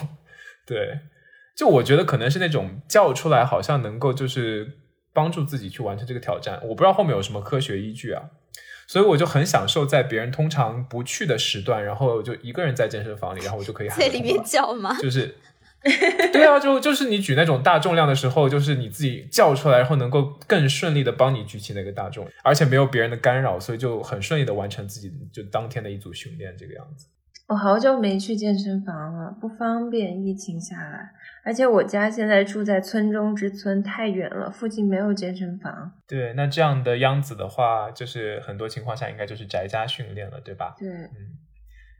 [0.66, 1.00] 对，
[1.56, 4.80] 就我觉得可能是那种叫出来，好像能够就是
[5.14, 6.60] 帮助自己去完成这个挑战。
[6.64, 8.24] 我不知道后面有什么科学依据啊。
[8.94, 14.96] 所以我就很享受在别人通常不去的时段，然后就一个人在健身房里，然后我就可以在里面叫吗？
[15.02, 15.34] 就是，
[16.32, 27.08] 对啊，就就是你举那种大重量的时候，就是你自己叫出来，然后能够更顺利的帮你举起那个大重，而且没有别人的干扰，所以就很顺利的完成自己就当天的一组训练这个样子。
[27.48, 31.10] 我好久没去健身房了，不方便，疫情下来。
[31.46, 35.92] 而且我家现在住在村中之村，太远了，附近没有健身房。
[36.08, 40.76] 对，那这样的样子的话，就是很多情况下应该就是宅家训练了，对吧？
[40.78, 41.38] 对，嗯。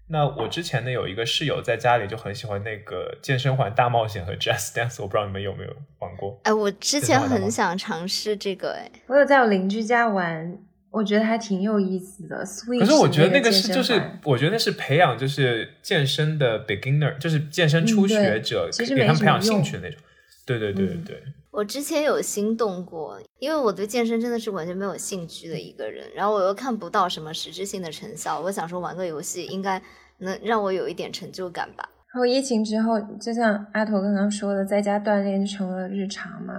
[0.10, 6.40] 那我之前呢有一个室友在家里就很喜欢那个健身环大冒险和 Just Dance，我不知道你们有没有玩过？
[6.44, 10.58] 哎，我之前很想尝试这个，哎，我有在我邻居家玩。
[10.94, 12.46] 我觉得还挺有意思的。
[12.80, 20.00] 可是我觉得那个是就是，我觉得那是培养就是健身的 beginner，就是健身初学者，给他们培养兴趣的那种。
[20.46, 21.24] 对对对对对。
[21.50, 29.82] 我之前有心动过，因为我对健身真的是完全没有兴趣的一个人，然后我又看不到什么实质性的成效，我想说玩个游戏应该
[30.20, 31.90] 能让我有一点成就感吧。
[32.14, 36.54] 然后疫情之后，就像阿头刚刚说的，在家锻炼就成了日常嘛。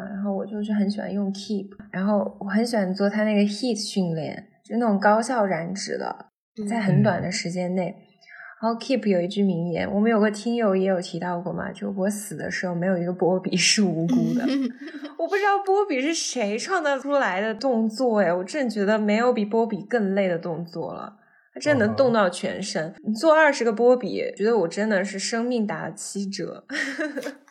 [0.55, 6.27] 就是很喜欢用 Keep，然后我很喜欢做他那个 Heat 训练，就那种高效燃脂的，
[6.69, 7.95] 在很短的时间内。
[8.63, 14.47] 然后 Keep 有一句名言，我们有个听友也有提到过嘛，就我死的时候没有一个波比是无辜的。
[15.19, 21.17] 我不知道波比是谁创造出来的动作，哎，我真觉得没有比波比更累的动作了。
[21.53, 22.95] 它真的能动到全身。
[23.07, 26.65] 你做二十个波比，觉得我真的是生命打了七折。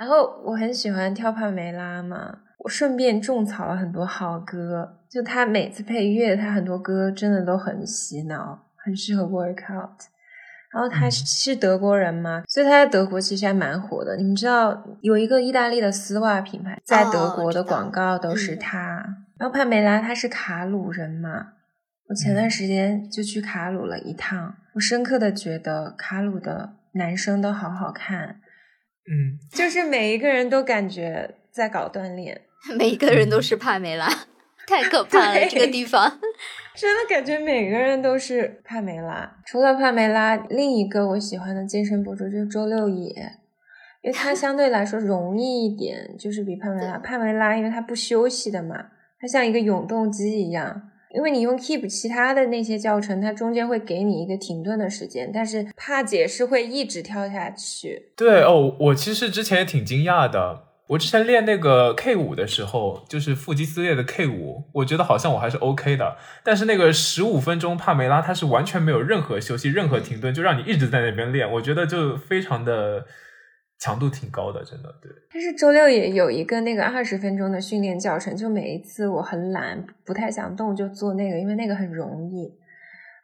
[0.00, 4.96] 然后我很喜欢跳帕梅拉嘛，我顺便种草了很多好歌。
[5.10, 10.06] 就他每次配乐，他很多歌真的都很洗脑，很适合 workout。
[10.72, 14.16] 然后他是德国人嘛，所以他在德国其实还蛮火的。
[14.16, 19.04] 你们知道有一个意大利的丝袜品牌在德国的广告都是他。
[19.36, 21.48] 然后帕梅拉他是卡鲁人嘛。
[22.08, 28.40] 我前段时间就去卡鲁了一趟，我深刻的觉得卡鲁的男生都好好看，
[29.10, 32.40] 嗯，就是每一个人都感觉在搞锻炼，
[32.78, 34.08] 每一个人都是帕梅拉，
[34.68, 36.20] 太可怕了这个地方，
[36.76, 39.36] 真的感觉每个人都是帕梅拉。
[39.44, 43.08] 除了帕梅拉，另一个我喜欢的健身博主就是周六野，
[44.02, 48.76] 因为他相对来说容易一点，就是比帕梅拉，帕梅拉因为他不休息的嘛，
[49.20, 50.89] 他像一个永动机一样。
[51.14, 58.12] 因为你用 Keep 其他的那些教程，它中间会给你一个停顿的时间，但是帕姐是会一直跳下去。
[58.16, 60.64] 对哦，我其实之前也挺惊讶的。
[60.88, 66.16] 我之前练那个 K 五的时候，就是腹肌撕裂的 K 五，我觉得好像我还是 OK 的。
[66.42, 71.50] 但是那个十五分钟帕梅拉，它是完全没有任何休息、任何停顿，就让你一直在那边练。
[71.52, 73.06] 我觉得就非常的。
[73.80, 75.10] 强度挺高的，真的对。
[75.32, 82.52] 但是周六也有一个那个二十分钟的训练教程，就每一次我很懒，不太想动，就做那个，因为那个很容易。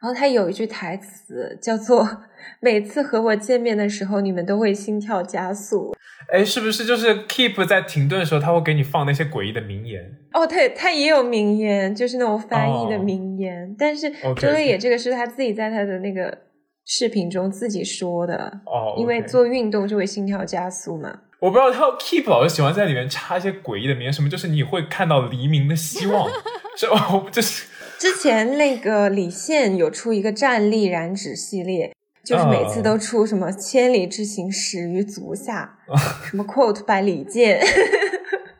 [0.00, 2.22] 然后他有一句台词叫做
[2.60, 5.94] “每次和我见面的时候，你们都会心跳加速”。
[6.32, 10.16] 哎，是不是就是 Keep 在停顿的时候，他会给你放那些诡异的名言？
[10.32, 13.74] 哦，他他也有名言，就是那种翻译的名言。
[13.78, 16.45] 但是周六野这个是他自己在他的那个。
[16.86, 21.18] 视频中自己说的哦，因为做运动就会心跳加速嘛。
[21.40, 26.30] 我不知道他 Keep 老是喜欢在里面插一些诡异的名，什么就是你会看到黎明的希望，
[26.78, 27.66] 是哦，就是
[27.98, 31.92] 之前那个李现有出一个站立燃脂系列，
[32.24, 35.78] 就是每次都出什么千里之行始于足下，
[36.30, 37.60] 什么 quote by 李健。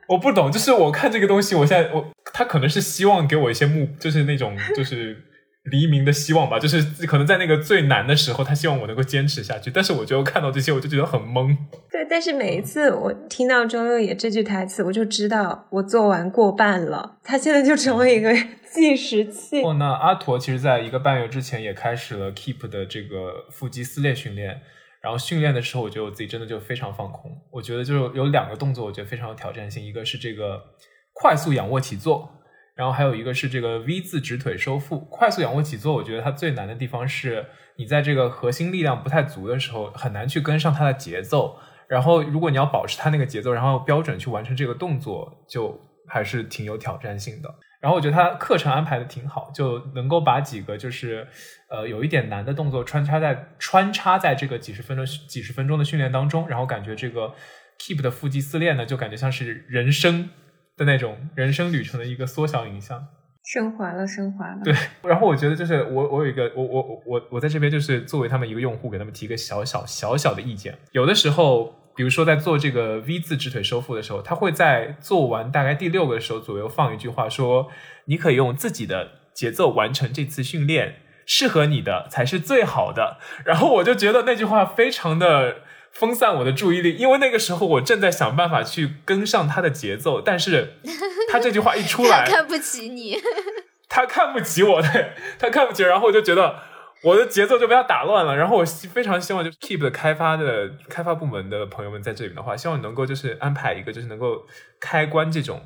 [0.09, 5.23] 我不懂，就是我看这个东西，我现在我他可能是希望给我一些目，就是那种就是。
[5.71, 9.71] 黎明的希望吧，就是可能在那个最难的时候，他希望我能够坚持下去。
[9.71, 11.57] 但是我觉得看到这些，我就觉得很懵。
[11.91, 17.19] 对，但是每一次我听到周六野这句台词，我就知道我做完过半了。
[17.25, 18.33] 他现在就成为一个
[18.73, 19.63] 计时器。
[19.63, 24.61] 哦，那阿驼其实在一个半月之前也开始了 Keep 的这个腹肌撕裂训练。
[25.03, 27.31] 然后训练的时候，我觉得我自己真的就非常放空。
[27.53, 29.85] 我觉得就是有两个动作，我觉得非常有挑战性。
[29.85, 30.61] 一个是这个
[31.13, 32.29] 快速仰卧起坐。
[32.77, 35.95] 然后还有一个是这个 V 字直腿收腹，快速仰卧起坐。
[35.95, 37.47] 我觉得它最难的地方是
[37.77, 41.59] 你在这个核心力量不太足的时候，很难去跟上它的节奏。
[41.89, 47.49] 然后如果你要保持它那个节奏，然后标准去完成这个动作，就还是挺有挑战性的。
[47.81, 51.29] 然后我觉得他课程安排的挺好，就能够把几个就是
[51.71, 57.33] 呃有一点难的动作穿插在穿插在这个几十分钟几十分钟的训练当中，然后感觉这个
[57.79, 60.31] Keep 的腹肌撕裂呢，就感觉像是人生
[60.77, 63.07] 的那种人生旅程的一个缩小影像。
[63.45, 64.61] 升华了，升华了。
[64.65, 64.75] 对，
[65.09, 70.77] 然后我觉得就是我我有一个我我我我我在这边就是作为他们一个用户，给他们提一个小小小小的意见。
[70.91, 77.69] 有的时候，比如说在做这个 V 字直腿收腹的时候，他会在做完大概第六个的时候左右放一句话说
[78.07, 85.59] ：“你可以用自己的节奏完成这次训练，适合你的才是最好的。”然后我就觉得那句话非常的
[85.99, 90.75] 分散我的注意力，因为那个时候我正在想办法去跟上他的节奏，但是
[91.33, 93.19] 他这句话一出来，他看不起你。
[93.89, 96.57] 他看不起我，对他看不起，然后我就觉得
[97.03, 98.37] 我的节奏就被他打乱了。
[98.37, 104.45] 然后我希非常希望就是 Keep 的开发的开发部门的朋友们在这里的话，希望你能够就是安排一个就是能够
[104.81, 105.63] 开关这种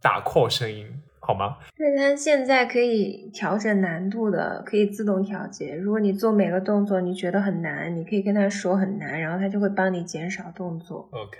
[0.00, 0.86] 打 call 声音，
[1.26, 1.56] 好吗？
[1.76, 5.74] 对，它现在可以调整难度的，可以自动调节。
[5.74, 11.08] 如果你做每个动作你觉得很难，你可以跟他说很难，然后他就会帮你减少动作。
[11.12, 11.38] OK。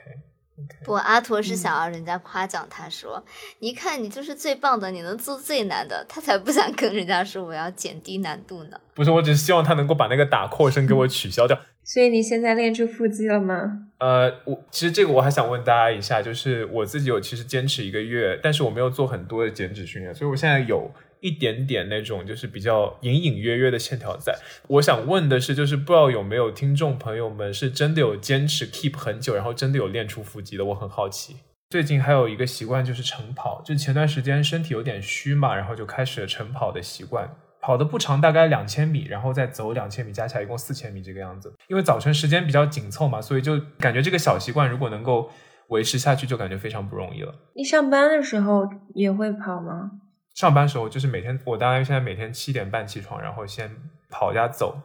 [0.84, 3.24] 不，阿陀是想要人家夸奖他说
[3.58, 8.78] ：“你看，你就是最棒的，你能做最难的。”他才不想跟人家说我要减低难度呢。
[8.94, 11.58] 不是，我只是希望他能够把那个打 call 声给我取消掉。
[11.84, 13.88] 所以你现在练出腹肌了吗？
[13.98, 24.34] 呃，我其实这个我还想问大家一下，就是我自己有其实坚持一个月，但是我没有做很多的减脂训练，所以我现在有一点点那种就是比较隐隐约约的线条在。
[24.68, 31.36] 我想问的是，就是不知道有没有听众朋友们是真的有坚持 keep 很久，然后真的有练出腹肌的，我很好奇。
[31.70, 37.28] 最近还有一个习惯就是晨跑，就前段时间身体有点虚嘛，然后就开始了晨跑的习惯。
[37.64, 41.50] 跑的不长，大概两千米，然后再走两千米，加起来一共四千米这个样子。
[41.68, 45.30] 因为早晨时间比较紧凑嘛，所以就感觉这个小习惯如果能够
[45.68, 47.34] 维持下去，就感觉非常不容易了。
[47.54, 49.90] 你上班的时候也会跑吗？
[50.34, 53.74] 上班时候就是每天，我大概现在每天七点半起床，然后先
[54.10, 54.76] 跑加走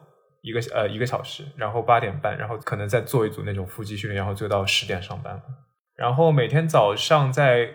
[0.41, 5.43] 一个呃一个小时，然后八点半，然后可能再做一组那种腹肌训练，然后就到十点上班了。
[5.97, 7.71] 然后每天早上在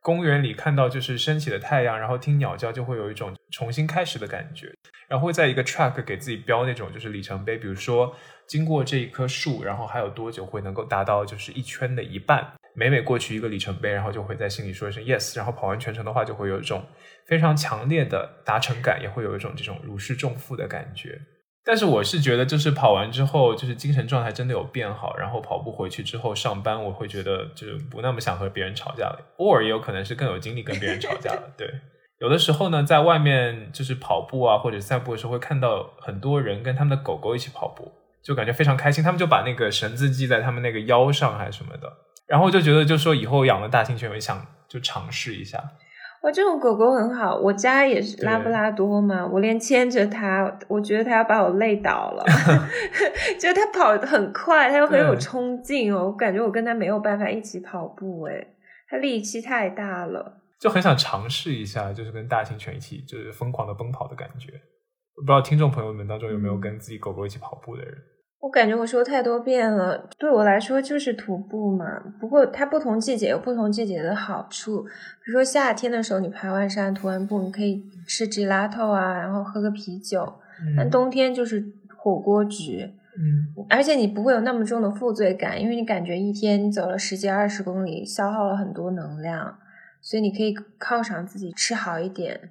[0.00, 4.72] 公园里看到就是升起的太阳，然后听鸟叫，就会有一种重新开始的感觉。
[5.08, 8.16] 然后会在一个 track 给自己标那种就是里程碑，比如说
[8.48, 12.52] 经过这一棵树，然后还有多久会能够达到就是一圈的一半。
[12.74, 16.82] 每每过去一个里程碑，然后就会在心里说一声 yes，然后跑完全程的话，就会有一种
[17.26, 21.20] 非常强烈的达成感，也会有一种这种如释重负的感觉。
[21.64, 25.14] 但是我是觉得，就是跑完之后，就是精神状态真的有变好。
[25.18, 31.54] 然后跑步回去之后上班，我会觉得就是不那么想和别人吵架了，偶尔也有可能是更有精力跟别人吵架了。
[31.56, 31.68] 对，
[32.22, 37.90] 有的时候呢，在外面就是跑步啊或者散步的时候，会看到很多人跟他们的狗狗一起跑步，
[38.22, 39.02] 就感觉非常开心。
[39.02, 41.92] 他们就把那个绳子系在他们那个腰上还是什么的，
[42.28, 45.58] 然后就觉得就说以后养了大型犬，我想就尝试一下。
[46.22, 52.24] 哇，这种狗狗很好，我家也是拉布拉多嘛，我连牵着它，我觉得它要把我累倒了，
[53.36, 58.54] 就它跑得很快，它又很有冲劲哦，我感觉我跟它没有办法一起跑步，诶，
[58.88, 64.52] 它力气太大了，就很想尝试一下，就是跟大型犬一起就是疯狂的奔跑的感觉。
[65.16, 67.92] 不知道听众朋友们当中有没有跟自己狗狗一起跑步的人？
[68.38, 71.84] 我感觉我说太多遍了，对我来说就是徒步嘛。
[72.20, 74.90] 不过它不同季节有不同季节的好处，比
[75.26, 80.32] 如说夏天的时候，你爬完山徒完步，你可以吃 gelato 啊，然后喝个啤酒。
[80.76, 81.60] 但冬天就是
[81.96, 82.88] 火锅局，
[83.18, 89.58] 嗯，而且你不会有那么重的负罪感，因为你感觉一天你走了十几二十公里，消耗了很多能量，
[90.02, 92.50] 所以你可以犒赏自己吃好一点。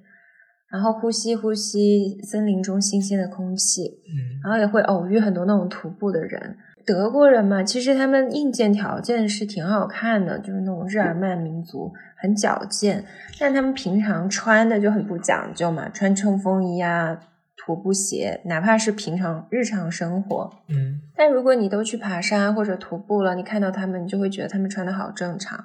[0.68, 6.56] 然后呼吸呼吸森林中新鲜的空气，嗯，然后也会偶遇很多那种徒步的人。
[6.86, 13.04] 德国人嘛，其实他们硬件条件是挺好看的，就是那种日耳曼民族，很矫健。
[13.38, 17.20] 但他们平常穿的就很不讲究嘛，穿冲锋衣啊、
[17.54, 20.50] 徒步鞋，哪怕是平常日常生活。
[20.70, 25.62] 嗯，但如果你都去爬山或者徒步了，你看到他们，你就会觉得他们穿的好正常，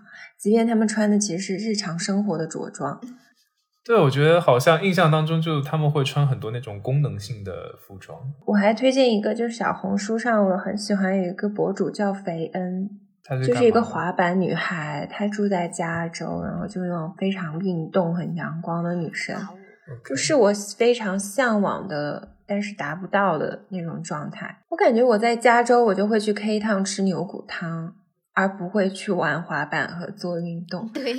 [0.48, 2.98] 即便他们穿的其实是日常生活的着装。
[3.84, 8.18] 对，我觉得好像印象当中，就他们会穿很多那种功能性的服装。
[8.46, 12.90] 我还推荐一个，就是小红书上我很喜欢有一个博主叫肥恩，
[13.26, 19.36] 她是就是一个滑板女孩，她住在加州，然后就是那种非常运动、很阳光的女生，
[20.06, 24.60] 就是我非常向往的，但是达不到的那种状态。
[24.70, 27.94] 我感觉我在加州，我就会去 K 趟吃牛骨汤，
[28.38, 30.88] 而不会去玩滑板和做运动。
[30.94, 31.12] 对，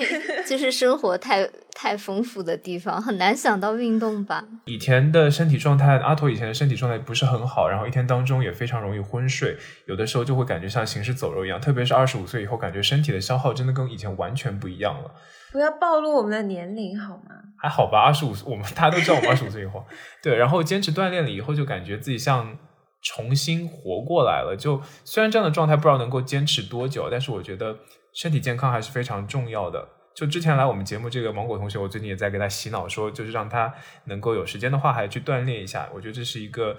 [0.46, 1.44] 就是生活太
[1.74, 4.44] 太丰富的地方，很难想到运动吧？
[4.66, 9.56] 以前的身体状态，阿驼以前的身体状态不是很好，然后一天当中也非常容易昏睡，
[9.86, 11.60] 有的时候就会感觉像行尸走肉一样。
[11.60, 15.10] 特别是二十五岁以后，感觉身体的消耗真的跟以前完全不一样了。
[15.50, 17.34] 不要暴露我们的年龄好吗？
[17.56, 19.84] 还好吧，二十五，我们大家都知道我们二十五岁以后，
[20.22, 22.56] 对，然后坚持锻炼了以后，就感觉自己像
[23.03, 24.57] 重新活过来了。
[24.57, 27.76] 就虽然这样的状态不知道能够坚持多久，但是我觉得
[28.12, 29.88] 身体健康还是非常重要的。
[30.14, 33.72] 就之前来我们节目这个芒果同学，我最近也在给他洗脑说，就是让他
[34.07, 35.88] 能够有时间的话，还去锻炼一下。
[35.94, 36.76] 我觉得这是一个，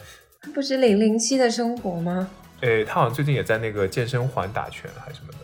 [0.53, 2.29] 不是零零七的生活吗？
[2.61, 5.39] 诶，他好像最近也在那个健身环打拳还是什么的。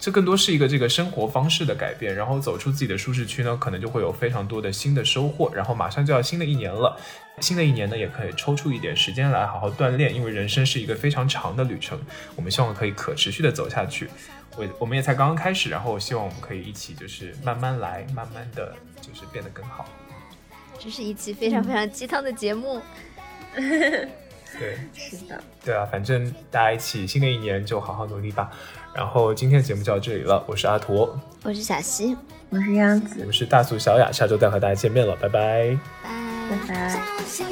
[0.00, 5.52] 这更多是一个这个生活方式的改变，然后走出自己的舒适区呢，可能就会有非常多的新的收获。
[5.54, 6.98] 然后马上就要新的一年了，
[7.40, 12.00] 新的一年呢，也可以抽出一点时间来好好锻炼，因为人生是一个非常长的旅程，
[12.34, 14.08] 我们希望可以可持续的走下去。
[14.56, 19.84] 我我们也才刚刚开始，然后希望我们可以一起就是慢慢来，慢慢的就是变得更好。
[20.78, 22.80] 这是一期非常非常鸡汤的节目。
[23.54, 28.50] 对， 是的，对啊，反正大家一起新的一年就好好努力吧。
[28.94, 32.16] 然后今天的节目就到这里了，我是阿驼，我是小溪，
[32.50, 35.78] 我是杨我子，们是大俗小雅，下周再和大家见面了，拜拜。
[36.02, 36.10] 拜
[36.50, 37.02] 拜拜。
[37.26, 37.44] 小